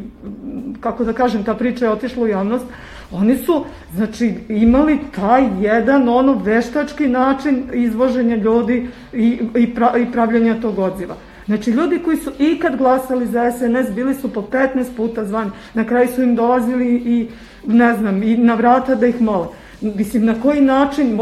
kako 0.80 1.04
da 1.04 1.14
kažem, 1.14 1.44
ta 1.44 1.54
priča 1.54 1.86
je 1.86 1.92
otišla 1.92 2.24
u 2.24 2.28
javnost, 2.28 2.66
Oni 3.14 3.38
su, 3.38 3.66
znači, 3.96 4.34
imali 4.50 5.00
taj 5.16 5.50
jedan 5.62 6.10
ono 6.10 6.34
veštački 6.34 7.08
način 7.08 7.64
izvoženja 7.74 8.36
ljudi 8.36 8.88
i, 9.14 9.40
i, 9.56 9.76
pra, 9.76 9.98
i 9.98 10.12
pravljanja 10.12 10.62
tog 10.62 10.80
odziva. 10.80 11.16
Znači, 11.46 11.72
ljudi 11.72 12.00
koji 12.00 12.18
su 12.18 12.32
ikad 12.40 12.78
glasali 12.78 13.28
za 13.28 13.52
SNS 13.52 13.96
bili 13.96 14.16
su 14.16 14.34
po 14.34 14.42
15 14.42 14.96
puta 14.98 15.26
zvani. 15.26 15.52
Na 15.74 15.84
kraju 15.84 16.08
su 16.16 16.24
im 16.24 16.36
dolazili 16.36 16.96
i, 16.96 17.28
ne 17.68 17.98
znam, 17.98 18.24
i 18.24 18.38
na 18.38 18.54
vrata 18.56 18.96
da 18.96 19.08
ih 19.08 19.22
mole. 19.22 19.48
Mislim, 19.84 20.26
na 20.26 20.41
koji 20.41 20.62
način 20.62 21.19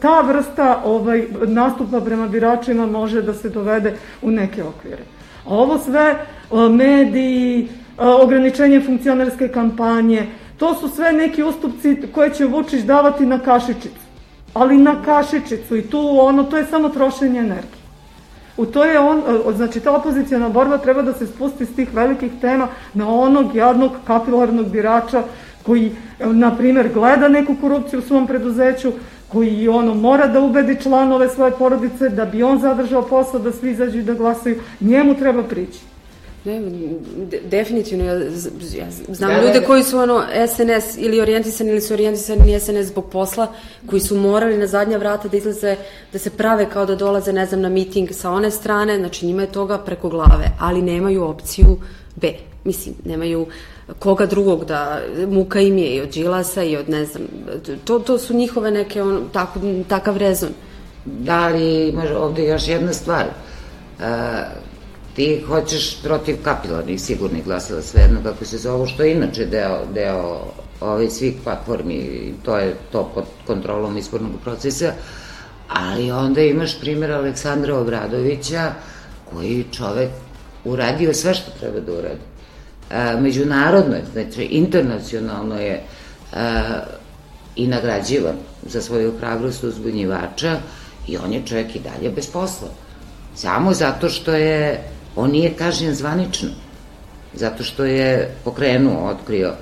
ta 0.00 0.20
vrsta 0.20 0.82
ovaj, 0.84 1.24
nastupa 1.46 2.00
prema 2.00 2.28
biračima 2.28 2.86
može 2.86 3.22
da 3.22 3.34
se 3.34 3.48
dovede 3.48 3.94
u 4.22 4.30
neke 4.30 4.62
okvire. 4.62 5.02
A 5.44 5.54
ovo 5.54 5.78
sve, 5.78 6.14
mediji, 6.70 7.68
ograničenje 7.98 8.80
funkcionerske 8.80 9.48
kampanje, 9.48 10.26
To 10.56 10.74
su 10.74 10.88
sve 10.88 11.12
neki 11.12 11.42
ustupci 11.42 11.96
koje 12.14 12.34
će 12.34 12.44
Vučić 12.44 12.82
davati 12.82 13.26
na 13.26 13.38
kašičicu. 13.38 14.06
Ali 14.54 14.76
na 14.76 15.02
kašičicu 15.02 15.76
i 15.76 15.82
tu 15.82 16.18
ono, 16.20 16.44
to 16.44 16.56
je 16.56 16.64
samo 16.64 16.88
trošenje 16.88 17.40
energije. 17.40 17.85
U 18.56 18.66
to 18.66 18.84
je 18.84 18.98
on, 18.98 19.22
znači 19.56 19.80
ta 19.80 19.96
opozicijana 19.96 20.48
borba 20.48 20.78
treba 20.78 21.02
da 21.02 21.12
se 21.12 21.26
spusti 21.26 21.66
s 21.66 21.74
tih 21.74 21.94
velikih 21.94 22.32
tema 22.40 22.68
na 22.94 23.08
onog 23.08 23.54
jadnog 23.54 23.92
kapilarnog 24.06 24.68
birača 24.68 25.22
koji, 25.62 25.92
na 26.20 26.56
primer, 26.56 26.92
gleda 26.94 27.28
neku 27.28 27.56
korupciju 27.60 27.98
u 27.98 28.02
svom 28.02 28.26
preduzeću, 28.26 28.92
koji 29.28 29.68
ono 29.68 29.94
mora 29.94 30.26
da 30.26 30.40
ubedi 30.40 30.80
članove 30.82 31.28
svoje 31.28 31.52
porodice 31.52 32.08
da 32.08 32.24
bi 32.24 32.42
on 32.42 32.58
zadržao 32.58 33.02
posao, 33.02 33.40
da 33.40 33.52
svi 33.52 33.70
izađu 33.70 33.98
i 33.98 34.02
da 34.02 34.14
glasaju, 34.14 34.60
njemu 34.80 35.14
treba 35.14 35.42
prići. 35.42 35.80
Ne, 36.46 36.60
de, 37.30 37.40
definitivno, 37.50 38.04
ja, 38.04 38.14
ja 38.78 38.86
znam 39.08 39.30
da, 39.30 39.40
ljude 39.40 39.52
da, 39.52 39.60
da. 39.60 39.66
koji 39.66 39.82
su 39.82 39.98
ono 39.98 40.24
SNS 40.48 40.98
ili 40.98 41.20
orijentisani 41.20 41.70
ili 41.70 41.80
su 41.80 41.94
orijentisani 41.94 42.60
SNS 42.60 42.86
zbog 42.86 43.10
posla, 43.10 43.46
koji 43.86 44.00
su 44.00 44.16
morali 44.16 44.58
na 44.58 44.66
zadnja 44.66 44.98
vrata 44.98 45.28
da 45.28 45.36
izlaze, 45.36 45.76
da 46.12 46.18
se 46.18 46.30
prave 46.30 46.70
kao 46.70 46.86
da 46.86 46.94
dolaze, 46.94 47.32
ne 47.32 47.46
znam, 47.46 47.60
na 47.60 47.68
miting 47.68 48.12
sa 48.12 48.30
one 48.30 48.50
strane, 48.50 48.98
znači 48.98 49.26
njima 49.26 49.42
je 49.42 49.52
toga 49.52 49.78
preko 49.78 50.08
glave, 50.08 50.50
ali 50.58 50.82
nemaju 50.82 51.24
opciju 51.24 51.76
B. 52.16 52.32
Mislim, 52.64 52.94
nemaju 53.04 53.46
koga 53.98 54.26
drugog 54.26 54.64
da 54.64 55.00
muka 55.28 55.60
im 55.60 55.78
je 55.78 55.96
i 55.96 56.00
od 56.00 56.08
Đilasa 56.08 56.62
i 56.62 56.76
od 56.76 56.88
ne 56.88 57.04
znam, 57.04 57.22
to, 57.84 57.98
to 57.98 58.18
su 58.18 58.34
njihove 58.34 58.70
neke, 58.70 59.02
on, 59.02 59.24
tako, 59.32 59.60
takav 59.88 60.16
rezon. 60.16 60.50
Da, 61.04 61.48
li 61.48 61.92
može 61.92 62.16
ovde 62.16 62.44
još 62.44 62.68
jedna 62.68 62.92
stvar. 62.92 63.24
Uh, 63.98 64.04
ti 65.16 65.44
hoćeš 65.48 66.02
protiv 66.02 66.36
kapilarnih 66.44 67.00
sigurnih 67.00 67.44
glasova, 67.44 67.82
svejedno 67.82 68.20
kako 68.22 68.44
se 68.44 68.58
zove, 68.58 68.88
što 68.88 69.02
je 69.02 69.12
inače 69.12 69.46
deo, 69.46 69.78
deo 69.94 70.52
ovih 70.80 71.12
svih 71.12 71.34
platformi, 71.44 72.34
to 72.44 72.56
je 72.56 72.76
to 72.92 73.10
pod 73.14 73.24
kontrolom 73.46 73.98
izbornog 73.98 74.32
procesa, 74.44 74.92
ali 75.68 76.10
onda 76.10 76.40
imaš 76.40 76.80
primjer 76.80 77.12
Aleksandra 77.12 77.78
Obradovića, 77.78 78.72
koji 79.32 79.64
čovek 79.72 80.10
uradio 80.64 81.14
sve 81.14 81.34
što 81.34 81.50
treba 81.60 81.80
da 81.80 81.92
uradi. 81.92 82.20
E, 82.90 83.20
međunarodno 83.20 83.96
je, 83.96 84.04
znači 84.12 84.42
internacionalno 84.42 85.60
je 85.60 85.72
e, 85.72 85.82
i 87.56 87.66
nagrađivan 87.66 88.36
za 88.66 88.82
svoju 88.82 89.18
hrabrost 89.18 89.64
uzbunjivača 89.64 90.56
i 91.08 91.16
on 91.16 91.32
je 91.32 91.46
čovjek 91.46 91.76
i 91.76 91.80
dalje 91.80 92.10
bez 92.10 92.26
posla. 92.26 92.68
Samo 93.34 93.72
zato 93.72 94.08
što 94.08 94.34
je 94.34 94.95
On 95.16 95.30
nije 95.30 95.54
kažnjen 95.54 95.94
zvanično, 95.94 96.48
zato 97.34 97.64
što 97.64 97.84
je 97.84 98.34
pokrenuo, 98.44 99.10
otkrio 99.10 99.52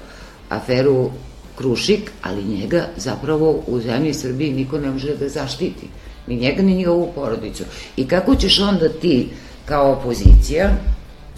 aferu 0.49 1.11
Krušik, 1.59 2.11
ali 2.23 2.45
njega 2.45 2.87
zapravo 2.97 3.63
u 3.67 3.81
zemlji 3.81 4.15
Srbiji 4.15 4.53
niko 4.53 4.79
ne 4.79 4.91
može 4.91 5.17
da 5.17 5.29
zaštiti. 5.29 5.89
Ni 6.27 6.37
njega, 6.37 6.63
ni 6.63 6.75
njegovu 6.75 7.13
porodicu. 7.15 7.65
I 7.97 8.09
kako 8.09 8.35
ćeš 8.35 8.61
onda 8.61 8.89
ti, 8.89 9.29
kao 9.65 9.93
opozicija, 9.93 10.71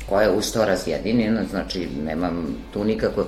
koja 0.09 0.23
je 0.23 0.37
uz 0.37 0.53
to 0.53 0.65
razjedinjena, 0.65 1.45
znači 1.51 1.89
nemam 2.05 2.57
tu 2.73 2.85
nikako, 2.85 3.25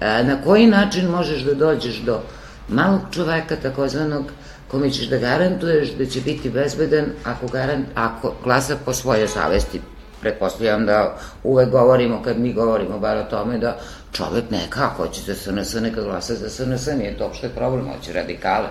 na 0.00 0.42
koji 0.44 0.66
način 0.66 1.06
možeš 1.06 1.42
da 1.42 1.54
dođeš 1.54 1.96
do 1.96 2.20
malog 2.68 3.00
čoveka, 3.10 3.56
takozvanog, 3.56 4.24
kome 4.68 4.90
ćeš 4.90 5.08
da 5.08 5.18
garantuješ 5.18 5.92
da 5.98 6.06
će 6.06 6.20
biti 6.20 6.50
bezbedan 6.50 7.04
ako, 7.24 7.46
garant, 7.46 7.86
ako 7.94 8.34
glasa 8.44 8.76
po 8.84 8.92
svojoj 8.92 9.28
savesti, 9.28 9.80
pretpostavljam 10.20 10.86
da 10.86 11.16
uvek 11.44 11.70
govorimo, 11.70 12.22
kad 12.22 12.38
mi 12.38 12.52
govorimo 12.52 12.98
bar 12.98 13.16
o 13.16 13.22
tome, 13.22 13.58
da 13.58 13.78
čovek 14.12 14.50
neka, 14.50 14.84
ako 14.84 15.02
hoće 15.02 15.20
za 15.22 15.34
SNS, 15.34 15.74
neka 15.74 16.02
glasa 16.02 16.34
za 16.34 16.50
SNS, 16.50 16.86
nije 16.86 17.18
to 17.18 17.24
uopšte 17.24 17.48
problem, 17.48 17.88
hoće 17.88 18.12
radikale. 18.12 18.68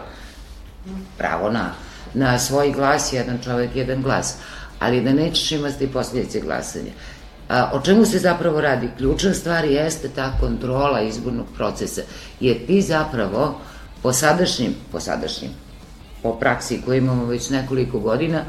Pravo 1.17 1.51
na, 1.51 1.71
na 2.13 2.39
svoj 2.39 2.71
glas, 2.71 3.13
jedan 3.13 3.39
čovek, 3.43 3.75
jedan 3.75 4.01
glas. 4.01 4.35
Ali 4.79 5.01
da 5.01 5.13
nećeš 5.13 5.51
imati 5.51 5.91
posljedice 5.91 6.39
glasanja. 6.39 6.91
A, 7.49 7.71
o 7.73 7.79
čemu 7.79 8.05
se 8.05 8.19
zapravo 8.19 8.61
radi? 8.61 8.89
Ključna 8.97 9.33
stvar 9.33 9.65
jeste 9.65 10.09
ta 10.09 10.31
kontrola 10.39 11.01
izbornog 11.01 11.45
procesa, 11.55 12.01
jer 12.39 12.65
ti 12.67 12.81
zapravo 12.81 13.59
po 14.03 14.13
sadašnjim, 14.13 14.75
po 14.91 14.99
sadašnjim, 14.99 15.51
po 16.23 16.39
praksi 16.39 16.81
koju 16.85 16.97
imamo 16.97 17.25
već 17.25 17.49
nekoliko 17.49 17.99
godina, 17.99 18.43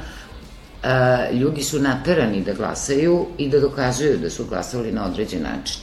ljudi 1.32 1.62
su 1.62 1.80
naterani 1.80 2.44
da 2.44 2.52
glasaju 2.52 3.26
i 3.38 3.48
da 3.48 3.60
dokazuju 3.60 4.18
da 4.18 4.30
su 4.30 4.44
glasali 4.44 4.92
na 4.92 5.06
određen 5.06 5.42
način. 5.42 5.80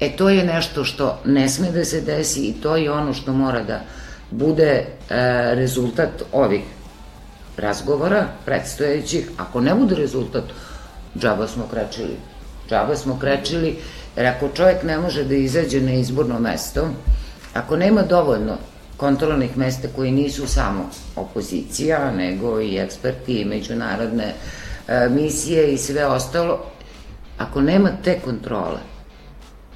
E 0.00 0.16
to 0.16 0.28
je 0.28 0.44
nešto 0.44 0.84
što 0.84 1.18
ne 1.24 1.48
sme 1.48 1.70
da 1.70 1.84
se 1.84 2.00
desi 2.00 2.40
i 2.40 2.52
to 2.52 2.76
je 2.76 2.90
ono 2.90 3.14
što 3.14 3.32
mora 3.32 3.62
da 3.62 3.80
bude 4.30 4.84
a, 5.10 5.14
rezultat 5.54 6.22
ovih 6.32 6.62
razgovora 7.56 8.26
predstojećih. 8.44 9.30
Ako 9.36 9.60
ne 9.60 9.74
bude 9.74 9.94
rezultat, 9.94 10.44
džaba 11.18 11.46
smo 11.48 11.66
krečili. 11.70 12.16
Džaba 12.68 12.96
smo 12.96 13.18
krečili, 13.18 13.76
jer 14.16 14.26
ako 14.26 14.48
čovjek 14.48 14.82
ne 14.82 14.98
može 14.98 15.24
da 15.24 15.34
izađe 15.34 15.80
na 15.80 15.92
izborno 15.92 16.38
mesto, 16.40 16.88
ako 17.54 17.76
nema 17.76 18.02
dovoljno 18.02 18.56
kontrolnih 19.02 19.56
mesta 19.56 19.88
koji 19.96 20.10
nisu 20.10 20.46
samo 20.46 20.90
opozicija, 21.16 22.10
nego 22.10 22.60
i 22.60 22.78
eksperti 22.78 23.40
i 23.40 23.44
međunarodne 23.44 24.34
e, 24.88 25.08
misije 25.08 25.72
i 25.72 25.78
sve 25.78 26.06
ostalo, 26.06 26.58
ako 27.38 27.60
nema 27.60 27.90
te 28.04 28.20
kontrole, 28.24 28.78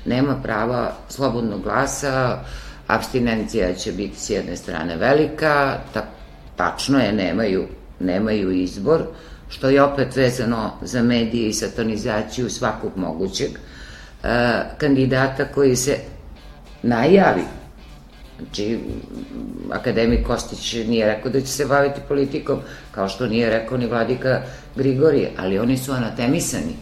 nema 0.05 0.37
prava 0.43 0.93
slobodnog 1.09 1.63
glasa, 1.63 2.39
abstinencija 2.87 3.75
će 3.75 3.93
biti 3.93 4.21
s 4.21 4.31
jedne 4.31 4.57
strane 4.57 4.97
velika, 4.97 5.79
ta, 5.95 6.07
tačno 6.57 6.99
je, 6.99 7.13
nemaju, 7.13 7.67
nemaju 8.01 8.51
izbor, 8.51 9.03
što 9.49 9.69
je 9.69 9.83
opet 9.83 10.17
vezano 10.17 10.71
za 10.83 11.03
medije 11.03 11.49
i 11.49 11.53
satanizaciju 11.53 12.51
svakog 12.51 12.93
mogućeg 12.97 13.51
e, 13.51 13.59
kandidata 14.79 15.45
koji 15.45 15.77
se 15.77 15.99
najavi 16.83 17.66
Znači, 18.39 18.79
akademik 19.71 20.27
Kostić 20.27 20.75
nije 20.75 21.07
rekao 21.07 21.33
da 21.33 21.41
će 21.41 21.47
se 21.47 21.67
baviti 21.67 22.01
politikom, 22.09 22.61
kao 22.91 23.09
što 23.09 23.27
nije 23.27 23.51
rekao 23.51 23.79
ni 23.79 23.87
vladika 23.87 24.43
Grigorije, 24.77 25.33
ali 25.37 25.59
oni 25.59 25.79
su 25.79 25.93
anatemisani. 25.93 26.77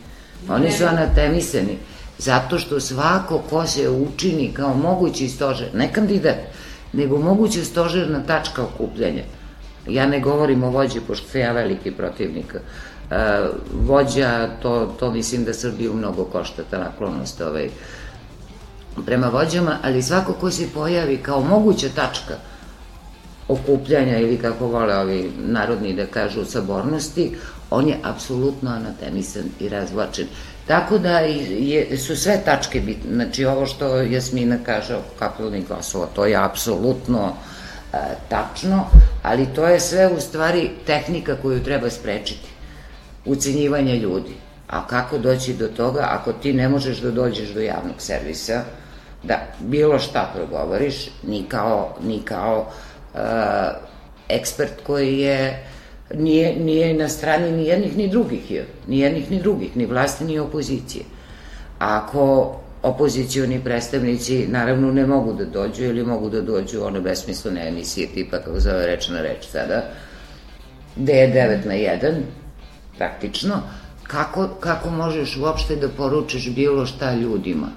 Oni 0.49 0.73
su 0.73 0.85
anatemisani 0.85 1.79
zato 2.19 2.59
što 2.59 2.81
svako 2.81 3.43
ko 3.51 3.67
se 3.67 3.91
učini 3.91 4.53
kao 4.55 4.75
mogući 4.75 5.29
stožer, 5.29 5.69
ne 5.75 5.93
kandidat, 5.93 6.37
nego 6.93 7.19
mogući 7.19 7.65
stožerna 7.65 8.23
tačka 8.27 8.63
okupljanja. 8.63 9.23
Ja 9.89 10.07
ne 10.07 10.21
govorim 10.21 10.63
o 10.63 10.71
vođi, 10.71 11.01
pošto 11.07 11.29
sam 11.29 11.41
ja 11.41 11.53
veliki 11.53 11.91
protivnik. 11.91 12.55
E, 12.55 12.61
vođa, 13.73 14.49
to, 14.63 14.95
to 14.99 15.11
mislim 15.11 15.45
da 15.45 15.55
Srbiju 15.55 15.95
mnogo 15.95 16.25
košta, 16.25 16.63
ta 16.71 16.79
naklonost 16.79 17.41
ovaj, 17.41 17.69
prema 19.07 19.29
vođama, 19.29 19.79
ali 19.83 20.03
svako 20.03 20.33
ko 20.33 20.51
se 20.51 20.69
pojavi 20.75 21.17
kao 21.17 21.41
moguća 21.41 21.89
tačka 21.95 22.35
okupljanja 23.49 24.19
ili 24.19 24.39
kako 24.39 24.67
vole 24.67 24.97
ovi 24.97 25.33
narodni 25.39 25.93
da 25.95 26.07
kažu 26.07 26.45
sabornosti, 26.45 27.37
on 27.71 27.89
je 27.89 27.99
apsolutno 28.03 28.71
anatemisan 28.71 29.43
i 29.61 29.69
razvlačen. 29.69 30.27
Tako 30.67 30.99
da 30.99 31.19
je, 31.19 31.99
su 31.99 32.17
sve 32.17 32.41
tačke 32.45 32.81
bitne. 32.81 33.15
Znači 33.15 33.45
ovo 33.45 33.67
što 33.67 33.97
Jasmina 33.97 34.59
kaže 34.67 34.95
o 34.95 35.03
kapilnih 35.19 35.69
glasova, 35.69 36.07
to 36.07 36.25
je 36.25 36.37
apsolutno 36.37 37.33
e, 37.93 37.97
tačno, 38.29 38.87
ali 39.23 39.47
to 39.55 39.69
je 39.69 39.81
sve 39.81 40.09
u 40.09 40.21
stvari 40.21 40.71
tehnika 40.87 41.37
koju 41.43 41.65
treba 41.65 41.91
sprečiti. 41.91 42.49
Ucenjivanje 43.25 43.97
ljudi. 43.97 44.44
A 44.69 44.87
kako 44.87 45.19
doći 45.19 45.55
do 45.55 45.69
toga 45.69 46.07
ako 46.11 46.33
ti 46.33 46.53
ne 46.53 46.69
možeš 46.69 46.99
da 46.99 47.11
dođeš 47.11 47.49
do 47.49 47.61
javnog 47.61 47.97
servisa, 47.99 48.63
da 49.23 49.39
bilo 49.61 49.99
šta 49.99 50.31
progovoriš, 50.35 51.11
ni 51.23 51.45
kao, 51.49 51.97
ni 52.03 52.23
kao 52.25 52.67
uh, 53.15 53.21
ekspert 54.29 54.73
koji 54.87 55.19
je 55.19 55.67
nije, 56.15 56.57
nije 56.57 56.95
na 56.95 57.09
strani 57.09 57.53
ni 57.53 57.65
jednih 57.65 57.97
ni 57.97 58.09
drugih, 58.09 58.51
je, 58.51 58.67
ni 58.87 58.99
jednih 58.99 59.31
ni 59.31 59.43
drugih, 59.43 59.77
ni 59.77 59.87
vlasti 59.87 60.25
ni 60.25 60.39
opozicije. 60.39 61.05
Ako 61.79 62.57
opozicioni 62.83 63.61
predstavnici 63.65 64.47
naravno 64.47 64.93
ne 64.93 65.07
mogu 65.07 65.33
da 65.33 65.45
dođu 65.45 65.85
ili 65.85 66.05
mogu 66.05 66.31
da 66.31 66.41
dođu 66.41 66.85
one 66.85 67.01
besmislene 67.01 67.69
emisije 67.69 68.09
tipa 68.15 68.39
kako 68.39 68.61
zove 68.61 68.87
reč 68.87 69.09
na 69.09 69.21
reč 69.21 69.47
sada, 69.47 69.83
gde 70.97 71.13
je 71.13 71.33
9 71.65 71.67
na 71.67 71.75
1, 71.75 72.21
praktično, 72.99 73.63
kako, 74.07 74.49
kako 74.61 74.91
možeš 74.91 75.37
uopšte 75.37 75.77
da 75.77 75.89
poručiš 75.89 76.51
bilo 76.55 76.87
šta 76.87 77.15
ljudima? 77.15 77.69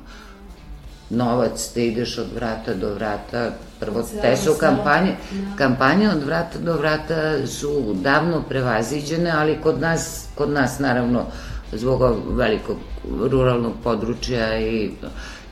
novac, 1.10 1.72
da 1.76 1.82
ideš 1.82 2.18
od 2.18 2.28
vrata 2.36 2.74
do 2.74 2.94
vrata, 2.94 3.52
prvo 3.80 4.04
te 4.22 4.38
su 4.38 4.54
kampanje, 4.60 5.16
kampanje 5.56 6.10
od 6.10 6.24
vrata 6.24 6.60
do 6.60 6.74
vrata 6.74 7.48
su 7.48 7.94
davno 7.94 8.44
prevaziđene, 8.50 9.32
ali 9.32 9.58
kod 9.64 9.82
nas, 9.82 10.28
kod 10.36 10.50
nas 10.50 10.80
naravno, 10.80 11.26
zbog 11.74 12.02
velikog 12.30 12.78
ruralnog 13.20 13.74
područja 13.84 14.60
i 14.60 14.92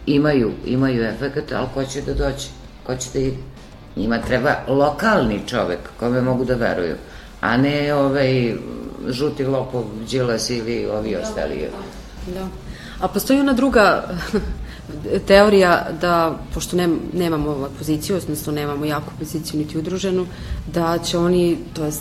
imaju, 0.06 0.52
imaju 0.66 1.04
efekt, 1.04 1.52
ali 1.52 1.68
ko 1.74 1.86
će 1.86 2.02
da 2.02 2.14
dođe, 2.14 2.48
ko 2.84 2.96
će 2.96 3.10
da 3.14 3.20
ide? 3.20 3.38
Njima 3.96 4.18
treba 4.18 4.56
lokalni 4.68 5.42
čovek 5.48 5.80
kome 6.00 6.22
mogu 6.22 6.46
da 6.46 6.56
veruju, 6.56 6.96
a 7.42 7.58
ne 7.58 7.94
ovaj 7.94 8.54
žuti 9.10 9.46
lopov, 9.46 9.84
džilas 10.08 10.50
ili 10.50 10.86
ovi 10.86 11.16
ostali. 11.16 11.68
Da. 12.34 12.48
A 13.00 13.08
postoji 13.08 13.40
ona 13.40 13.54
druga 13.54 14.04
teorija 15.28 15.88
da, 16.02 16.38
pošto 16.54 16.76
nem, 16.76 17.00
nemamo 17.14 17.70
poziciju, 17.78 18.16
odnosno 18.16 18.54
nemamo 18.54 18.86
jaku 18.86 19.14
poziciju 19.20 19.60
niti 19.60 19.78
udruženu, 19.78 20.26
da 20.74 20.98
će 20.98 21.18
oni, 21.18 21.58
to 21.74 21.86
je 21.86 21.92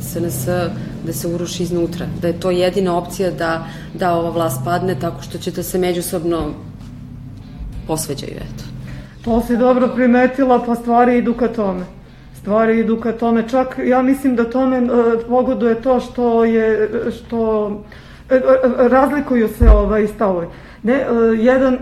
SNS, 0.00 0.46
da 1.06 1.12
se 1.12 1.28
uruši 1.28 1.62
iznutra. 1.62 2.06
Da 2.20 2.28
je 2.28 2.40
to 2.40 2.50
jedina 2.50 2.96
opcija 2.96 3.30
da, 3.30 3.66
da 3.94 4.14
ova 4.14 4.30
vlast 4.30 4.60
padne 4.64 4.98
tako 5.00 5.22
što 5.22 5.38
će 5.38 5.50
da 5.50 5.62
se 5.62 5.78
međusobno 5.78 6.50
posveđaju, 7.86 8.36
eto. 8.36 8.64
To 9.24 9.42
si 9.46 9.56
dobro 9.56 9.88
primetila, 9.94 10.64
pa 10.66 10.74
stvari 10.74 11.18
idu 11.18 11.34
ka 11.34 11.48
tome. 11.48 12.01
Stvari 12.42 12.80
idu 12.80 12.96
ka 13.00 13.12
tome. 13.12 13.48
Čak 13.48 13.78
ja 13.84 14.02
mislim 14.02 14.36
da 14.36 14.50
tome 14.50 14.76
e, 14.76 14.88
pogoduje 15.28 15.74
to 15.74 16.00
što 16.00 16.44
je, 16.44 16.90
što 17.10 17.70
e, 18.30 18.34
e, 18.34 18.40
razlikuju 18.88 19.48
se 19.48 19.70
ovaj 19.70 20.06
stavovi. 20.06 20.46
Ne, 20.82 20.92
e, 20.92 21.04
jedan, 21.38 21.78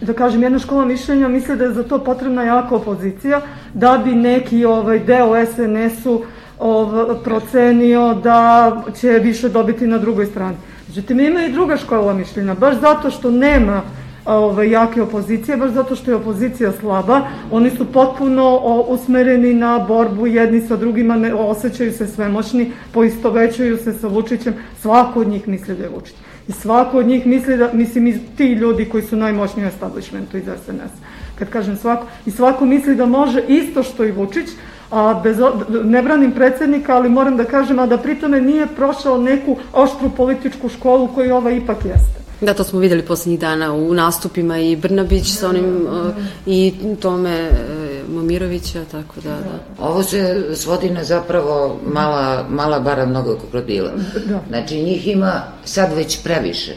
da 0.00 0.12
kažem, 0.12 0.42
jedna 0.42 0.58
škola 0.58 0.84
mišljenja 0.84 1.28
misle 1.28 1.56
da 1.56 1.64
je 1.64 1.72
za 1.72 1.82
to 1.82 1.98
potrebna 1.98 2.42
jaka 2.42 2.74
opozicija, 2.74 3.40
da 3.74 4.02
bi 4.04 4.14
neki 4.14 4.64
ovaj, 4.64 4.98
deo 4.98 5.46
SNS-u 5.46 6.22
ov, 6.58 7.16
procenio 7.24 8.14
da 8.14 8.72
će 9.00 9.08
više 9.08 9.48
dobiti 9.48 9.86
na 9.86 9.98
drugoj 9.98 10.26
strani. 10.26 10.56
Međutim, 10.88 11.20
ima 11.20 11.42
i 11.42 11.52
druga 11.52 11.76
škola 11.76 12.14
mišljenja, 12.14 12.54
baš 12.54 12.76
zato 12.80 13.10
što 13.10 13.30
nema 13.30 13.82
ovaj, 14.24 14.70
jake 14.70 15.02
opozicije, 15.02 15.56
baš 15.56 15.70
zato 15.70 15.96
što 15.96 16.10
je 16.10 16.16
opozicija 16.16 16.72
slaba, 16.80 17.20
oni 17.50 17.70
su 17.70 17.92
potpuno 17.92 18.58
usmereni 18.88 19.54
na 19.54 19.78
borbu 19.78 20.26
jedni 20.26 20.60
sa 20.60 20.76
drugima, 20.76 21.16
ne, 21.16 21.34
osjećaju 21.34 21.92
se 21.92 22.06
svemoćni, 22.06 22.72
poistovećuju 22.92 23.76
se 23.76 23.92
sa 23.92 24.08
Vučićem, 24.08 24.54
svako 24.80 25.20
od 25.20 25.28
njih 25.28 25.48
misli 25.48 25.74
da 25.74 25.82
je 25.82 25.88
Vučić. 25.88 26.14
I 26.48 26.52
svako 26.52 26.98
od 26.98 27.06
njih 27.06 27.26
misli 27.26 27.56
da, 27.56 27.70
mislim, 27.72 28.20
ti 28.36 28.44
ljudi 28.44 28.84
koji 28.84 29.02
su 29.02 29.16
najmoćniji 29.16 29.66
u 29.66 29.68
establishmentu 29.68 30.36
iz 30.36 30.44
SNS. 30.44 30.92
Kad 31.38 31.50
kažem 31.50 31.76
svako, 31.76 32.06
i 32.26 32.30
svako 32.30 32.64
misli 32.64 32.96
da 32.96 33.06
može 33.06 33.42
isto 33.48 33.82
što 33.82 34.04
i 34.04 34.10
Vučić, 34.10 34.48
a 34.90 35.20
bez, 35.22 35.36
ne 35.84 36.02
branim 36.02 36.32
predsednika, 36.32 36.96
ali 36.96 37.08
moram 37.08 37.36
da 37.36 37.44
kažem, 37.44 37.78
a 37.78 37.86
da 37.86 37.98
pritome 37.98 38.40
nije 38.40 38.66
prošao 38.66 39.18
neku 39.18 39.56
oštru 39.72 40.10
političku 40.16 40.68
školu 40.68 41.08
koju 41.14 41.34
ova 41.34 41.50
ipak 41.50 41.84
jeste. 41.84 42.21
Da, 42.42 42.54
to 42.54 42.64
smo 42.64 42.78
videli 42.78 43.02
poslednjih 43.02 43.40
dana 43.40 43.72
u 43.72 43.94
nastupima 43.94 44.58
i 44.58 44.76
Brnabić 44.76 45.32
sa 45.38 45.48
onim 45.48 45.86
uh, 45.86 46.14
i 46.46 46.74
tome 47.00 47.48
uh, 47.50 48.14
Momirovića, 48.14 48.84
tako 48.90 49.20
da, 49.20 49.30
da. 49.30 49.84
Ovo 49.84 50.02
se 50.02 50.46
svodi 50.54 50.90
na 50.90 51.04
zapravo 51.04 51.80
mala, 51.86 52.46
mala 52.50 52.80
bara 52.80 53.06
mnogo 53.06 53.36
krokodila. 53.36 53.90
Da. 54.26 54.40
Znači 54.48 54.82
njih 54.82 55.08
ima 55.08 55.42
sad 55.64 55.92
već 55.92 56.22
previše. 56.22 56.72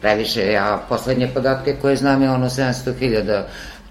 Previše, 0.00 0.52
ja 0.52 0.82
poslednje 0.88 1.30
podatke 1.34 1.76
koje 1.80 1.96
znam 1.96 2.22
je 2.22 2.30
ono 2.30 2.46
700.000 2.46 3.42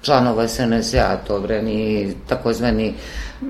članova 0.02 0.48
SNS-a, 0.48 1.18
to 1.28 1.40
vreni 1.40 2.14
takozvani 2.28 2.94
uh, 3.42 3.48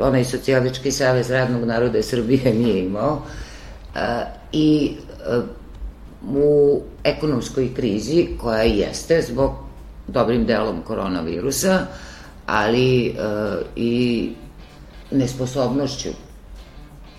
onaj 0.00 0.24
socijalički 0.24 0.90
savez 0.90 1.30
radnog 1.30 1.64
naroda 1.64 2.02
Srbije 2.02 2.54
nije 2.54 2.84
imao. 2.84 3.22
I 4.52 4.92
u 6.28 6.80
ekonomskoj 7.04 7.74
krizi 7.74 8.28
koja 8.40 8.62
jeste 8.62 9.22
zbog 9.22 9.52
dobrim 10.06 10.46
delom 10.46 10.82
koronavirusa, 10.82 11.86
ali 12.46 13.06
e, 13.06 13.12
i 13.76 14.30
nesposobnošću 15.10 16.08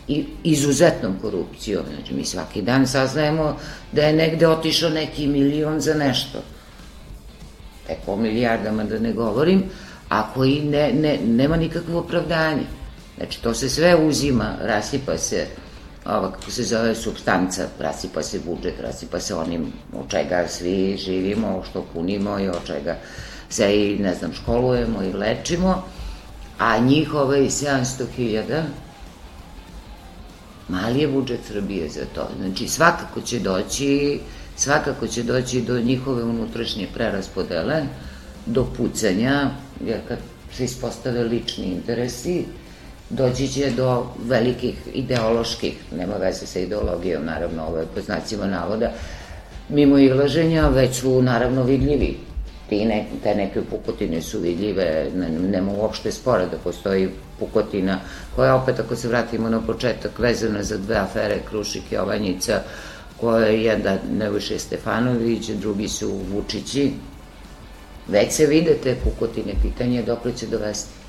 i 0.07 0.25
izuzetnom 0.43 1.15
korupcijom. 1.21 1.83
Znači, 1.95 2.13
mi 2.13 2.25
svaki 2.25 2.61
dan 2.61 2.87
saznajemo 2.87 3.57
da 3.91 4.01
je 4.01 4.13
negde 4.13 4.47
otišao 4.47 4.89
neki 4.89 5.27
milion 5.27 5.79
za 5.79 5.93
nešto. 5.93 6.39
Tek 7.87 7.97
o 8.07 8.15
milijardama 8.15 8.83
da 8.83 8.99
ne 8.99 9.13
govorim, 9.13 9.63
a 10.09 10.33
koji 10.33 10.61
ne, 10.61 10.93
ne, 10.93 11.19
nema 11.25 11.57
nikakvo 11.57 11.99
opravdanje. 11.99 12.63
Znači, 13.17 13.41
to 13.41 13.53
se 13.53 13.69
sve 13.69 13.95
uzima, 13.95 14.55
rasipa 14.61 15.17
se 15.17 15.47
ova, 16.05 16.31
kako 16.31 16.51
se 16.51 16.63
zove, 16.63 16.95
substanca, 16.95 17.67
rasipa 17.79 18.23
se 18.23 18.39
budžet, 18.39 18.79
rasipa 18.79 19.19
se 19.19 19.35
onim 19.35 19.73
od 19.93 20.09
čega 20.09 20.47
svi 20.47 20.97
živimo, 20.97 21.63
što 21.69 21.85
punimo 21.93 22.39
i 22.39 22.47
od 22.47 22.65
čega 22.65 22.97
se 23.49 23.75
i, 23.75 23.99
ne 23.99 24.15
znam, 24.15 24.33
školujemo 24.33 25.03
i 25.03 25.13
lečimo, 25.13 25.83
a 26.57 26.77
njihove 26.77 27.39
700.000 27.39 28.63
mali 30.67 30.99
je 30.99 31.07
budžet 31.07 31.39
Srbije 31.47 31.89
za 31.89 32.05
to. 32.15 32.27
Znači, 32.39 32.67
svakako 32.67 33.21
će 33.21 33.39
doći, 33.39 34.19
svakako 34.55 35.07
će 35.07 35.23
doći 35.23 35.61
do 35.61 35.79
njihove 35.79 36.23
unutrašnje 36.23 36.87
preraspodele, 36.93 37.83
do 38.45 38.65
pucanja, 38.77 39.49
jer 39.85 39.99
kad 40.07 40.19
se 40.53 40.65
ispostave 40.65 41.23
lični 41.23 41.65
interesi, 41.65 42.45
doći 43.09 43.47
će 43.47 43.71
do 43.71 44.05
velikih 44.25 44.75
ideoloških, 44.93 45.73
nema 45.97 46.15
veze 46.15 46.45
sa 46.45 46.59
ideologijom, 46.59 47.25
naravno, 47.25 47.67
ovo 47.67 47.77
je 47.77 47.85
po 47.95 48.01
znacima 48.01 48.45
navoda, 48.45 48.91
mimo 49.69 49.97
ilaženja, 49.97 50.67
već 50.67 50.95
su 50.95 51.21
naravno 51.21 51.63
vidljivi. 51.63 52.17
Ti 52.69 52.85
ne, 52.85 53.05
te 53.23 53.35
neke 53.35 53.61
pukotine 53.61 54.21
su 54.21 54.39
vidljive, 54.39 55.11
nema 55.51 55.71
uopšte 55.71 56.11
spora 56.11 56.45
da 56.45 56.57
postoji 56.57 57.09
pukotina, 57.39 57.99
koja 58.35 58.55
opet, 58.55 58.79
ako 58.79 58.95
se 58.95 59.07
vratimo 59.07 59.49
na 59.49 59.61
početak, 59.61 60.19
vezana 60.19 60.63
za 60.63 60.77
dve 60.77 60.95
afere 60.95 61.39
Krušik 61.49 61.91
i 61.91 61.97
Ovanjica, 61.97 62.61
koje 63.21 63.53
je 63.53 63.63
jedan 63.63 63.97
Nebojša 64.11 64.59
Stefanović, 64.59 65.49
drugi 65.49 65.87
su 65.87 66.19
Vučići, 66.31 66.91
već 68.07 68.33
se 68.33 68.45
vide 68.45 68.77
te 68.83 68.95
pukotine, 69.03 69.53
pitanje 69.61 69.97
je 69.97 70.03
dok 70.03 70.19
će 70.35 70.47
dovesti. 70.47 71.04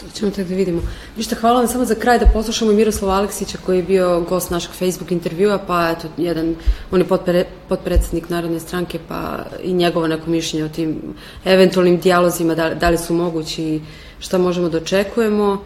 To 0.00 0.06
ćemo 0.14 0.30
tek 0.30 0.48
da 0.48 0.54
vidimo. 0.54 0.82
Ništa, 1.16 1.36
hvala 1.40 1.58
vam 1.58 1.68
samo 1.68 1.84
za 1.84 1.94
kraj 1.94 2.18
da 2.18 2.26
poslušamo 2.26 2.72
Miroslava 2.72 3.14
Aleksića 3.14 3.58
koji 3.66 3.76
je 3.76 3.82
bio 3.82 4.20
gost 4.28 4.50
našeg 4.50 4.70
Facebook 4.72 5.12
intervjua, 5.12 5.58
pa 5.66 5.90
eto, 5.90 6.08
jedan, 6.16 6.54
on 6.90 7.00
je 7.00 7.06
potpre, 7.06 7.44
potpredsednik 7.68 8.28
Narodne 8.28 8.60
stranke, 8.60 8.98
pa 9.08 9.44
i 9.62 9.72
njegovo 9.72 10.06
neko 10.06 10.30
mišljenje 10.30 10.64
o 10.64 10.68
tim 10.68 10.96
eventualnim 11.44 11.98
dijalozima, 11.98 12.54
da, 12.54 12.74
da 12.74 12.90
li 12.90 12.98
su 12.98 13.14
mogući 13.14 13.62
i 13.62 13.80
šta 14.18 14.38
možemo 14.38 14.68
da 14.68 14.78
očekujemo. 14.78 15.64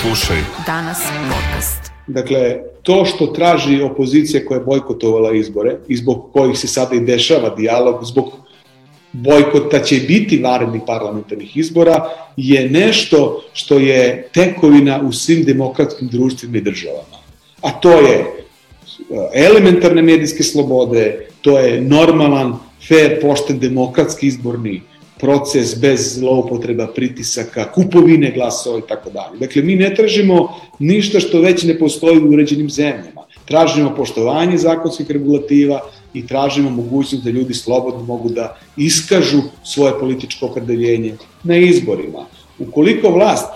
Slušaj. 0.00 0.36
Danas 0.66 0.98
podcast. 1.32 1.92
Dakle, 2.06 2.56
to 2.82 3.04
što 3.04 3.26
traži 3.26 3.82
opozicija 3.82 4.44
koja 4.46 4.58
je 4.58 4.64
bojkotovala 4.64 5.34
izbore 5.34 5.76
i 5.88 5.96
zbog 5.96 6.30
kojih 6.32 6.58
se 6.58 6.68
sada 6.68 6.94
i 6.94 7.00
dešava 7.00 7.54
dijalog, 7.54 8.04
zbog 8.04 8.43
bojkota 9.14 9.78
će 9.78 9.96
biti 10.08 10.38
varednih 10.38 10.82
parlamentarnih 10.86 11.56
izbora, 11.56 12.08
je 12.36 12.70
nešto 12.70 13.44
što 13.52 13.78
je 13.78 14.28
tekovina 14.32 15.00
u 15.02 15.12
svim 15.12 15.44
demokratskim 15.44 16.08
društvima 16.08 16.58
i 16.58 16.60
državama. 16.60 17.18
A 17.62 17.70
to 17.70 17.90
je 17.90 18.16
e, 18.18 18.24
elementarne 19.34 20.02
medijske 20.02 20.42
slobode, 20.42 21.26
to 21.42 21.58
je 21.58 21.80
normalan, 21.80 22.56
fair, 22.88 23.20
pošten, 23.20 23.58
demokratski 23.58 24.26
izborni 24.26 24.82
proces 25.20 25.78
bez 25.80 26.18
zloupotreba 26.18 26.86
pritisaka, 26.86 27.72
kupovine 27.72 28.32
glasova 28.34 28.78
i 28.78 28.88
tako 28.88 29.10
dalje. 29.10 29.38
Dakle, 29.38 29.62
mi 29.62 29.76
ne 29.76 29.94
tražimo 29.94 30.60
ništa 30.78 31.20
što 31.20 31.40
već 31.40 31.62
ne 31.62 31.78
postoji 31.78 32.18
u 32.18 32.30
uređenim 32.30 32.70
zemljama. 32.70 33.24
Tražimo 33.44 33.94
poštovanje 33.96 34.58
zakonskih 34.58 35.10
regulativa 35.10 35.80
i 36.14 36.26
tražimo 36.26 36.70
mogućnost 36.70 37.24
da 37.24 37.30
ljudi 37.30 37.54
slobodno 37.54 38.02
mogu 38.02 38.28
da 38.28 38.56
iskažu 38.76 39.42
svoje 39.64 39.98
političko 40.00 40.46
opredeljenje 40.46 41.16
na 41.42 41.56
izborima. 41.56 42.26
Ukoliko 42.58 43.10
vlast 43.10 43.46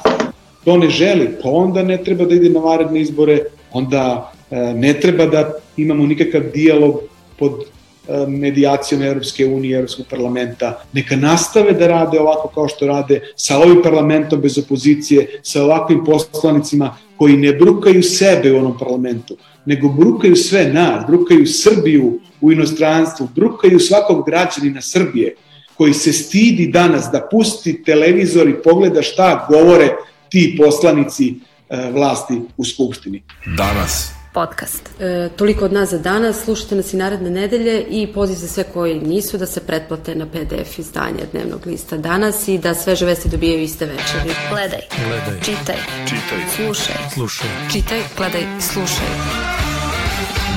to 0.65 0.77
ne 0.77 0.91
želi, 0.91 1.29
pa 1.43 1.51
onda 1.51 1.83
ne 1.83 1.97
treba 2.05 2.25
da 2.25 2.35
ide 2.35 2.51
na 2.51 2.61
varedne 2.61 3.01
izbore, 3.01 3.39
onda 3.73 4.33
e, 4.51 4.57
ne 4.57 4.93
treba 5.01 5.27
da 5.27 5.53
imamo 5.77 6.07
nikakav 6.07 6.43
dijalog 6.55 7.01
pod 7.39 7.53
e, 7.63 8.27
medijacijom 8.27 9.03
Evropske 9.03 9.47
unije, 9.47 9.77
Evropskog 9.77 10.07
parlamenta, 10.11 10.83
neka 10.93 11.17
nastave 11.17 11.73
da 11.73 11.87
rade 11.87 12.21
ovako 12.21 12.49
kao 12.49 12.69
što 12.69 12.87
rade 12.87 13.21
sa 13.37 13.59
ovim 13.59 13.83
parlamentom 13.83 14.41
bez 14.41 14.59
opozicije, 14.59 15.41
sa 15.43 15.65
ovakvim 15.65 16.05
poslanicima 16.05 16.97
koji 17.19 17.37
ne 17.37 17.53
brukaju 17.53 18.03
sebe 18.03 18.53
u 18.53 18.59
onom 18.59 18.79
parlamentu, 18.79 19.37
nego 19.67 19.89
brukaju 19.89 20.37
sve 20.37 20.73
nas, 20.73 21.05
brukaju 21.07 21.47
Srbiju 21.47 22.21
u 22.41 22.53
inostranstvu, 22.53 23.29
brukaju 23.35 23.81
svakog 23.81 24.27
građanina 24.27 24.81
Srbije 24.81 25.35
koji 25.75 25.95
se 25.95 26.13
stidi 26.13 26.67
danas 26.67 27.09
da 27.13 27.29
pusti 27.31 27.83
televizor 27.83 28.49
i 28.49 28.63
pogleda 28.65 29.03
šta 29.03 29.47
govore 29.51 29.89
ti 30.29 30.59
poslanici 30.59 31.35
e, 31.69 31.91
vlasti 31.93 32.41
u 32.57 32.65
Skupštini. 32.65 33.23
Danas. 33.57 34.18
Podcast. 34.33 34.91
E, 35.01 35.29
toliko 35.37 35.65
od 35.65 35.73
nas 35.73 35.91
za 35.91 35.99
danas. 35.99 36.45
Slušajte 36.45 36.75
nas 36.75 36.93
i 36.93 36.97
naredne 36.97 37.31
nedelje 37.31 37.87
i 37.91 38.13
poziv 38.13 38.35
za 38.35 38.49
sve 38.49 38.65
koji 38.65 39.01
nisu 39.01 39.39
da 39.39 39.47
se 39.47 39.61
pretplate 39.61 40.15
na 40.15 40.27
PDF 40.27 40.79
izdanje 40.79 41.27
dnevnog 41.33 41.67
lista 41.67 41.97
danas 41.97 42.49
i 42.49 42.59
da 42.59 42.75
sveže 42.75 43.07
vesti 43.07 43.29
dobijaju 43.29 43.63
iste 43.63 43.87
večeri. 43.87 44.35
Gledaj. 44.51 44.81
Gledaj. 45.07 45.41
Čitaj. 45.43 45.77
Čitaj. 46.05 46.39
Slušaj. 46.57 46.97
Slušaj. 47.15 47.49
Čitaj, 47.73 48.01
gledaj, 48.17 48.43
slušaj. 48.61 49.09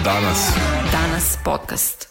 Danas. 0.04 0.52
Danas 0.92 1.38
podcast. 1.46 2.11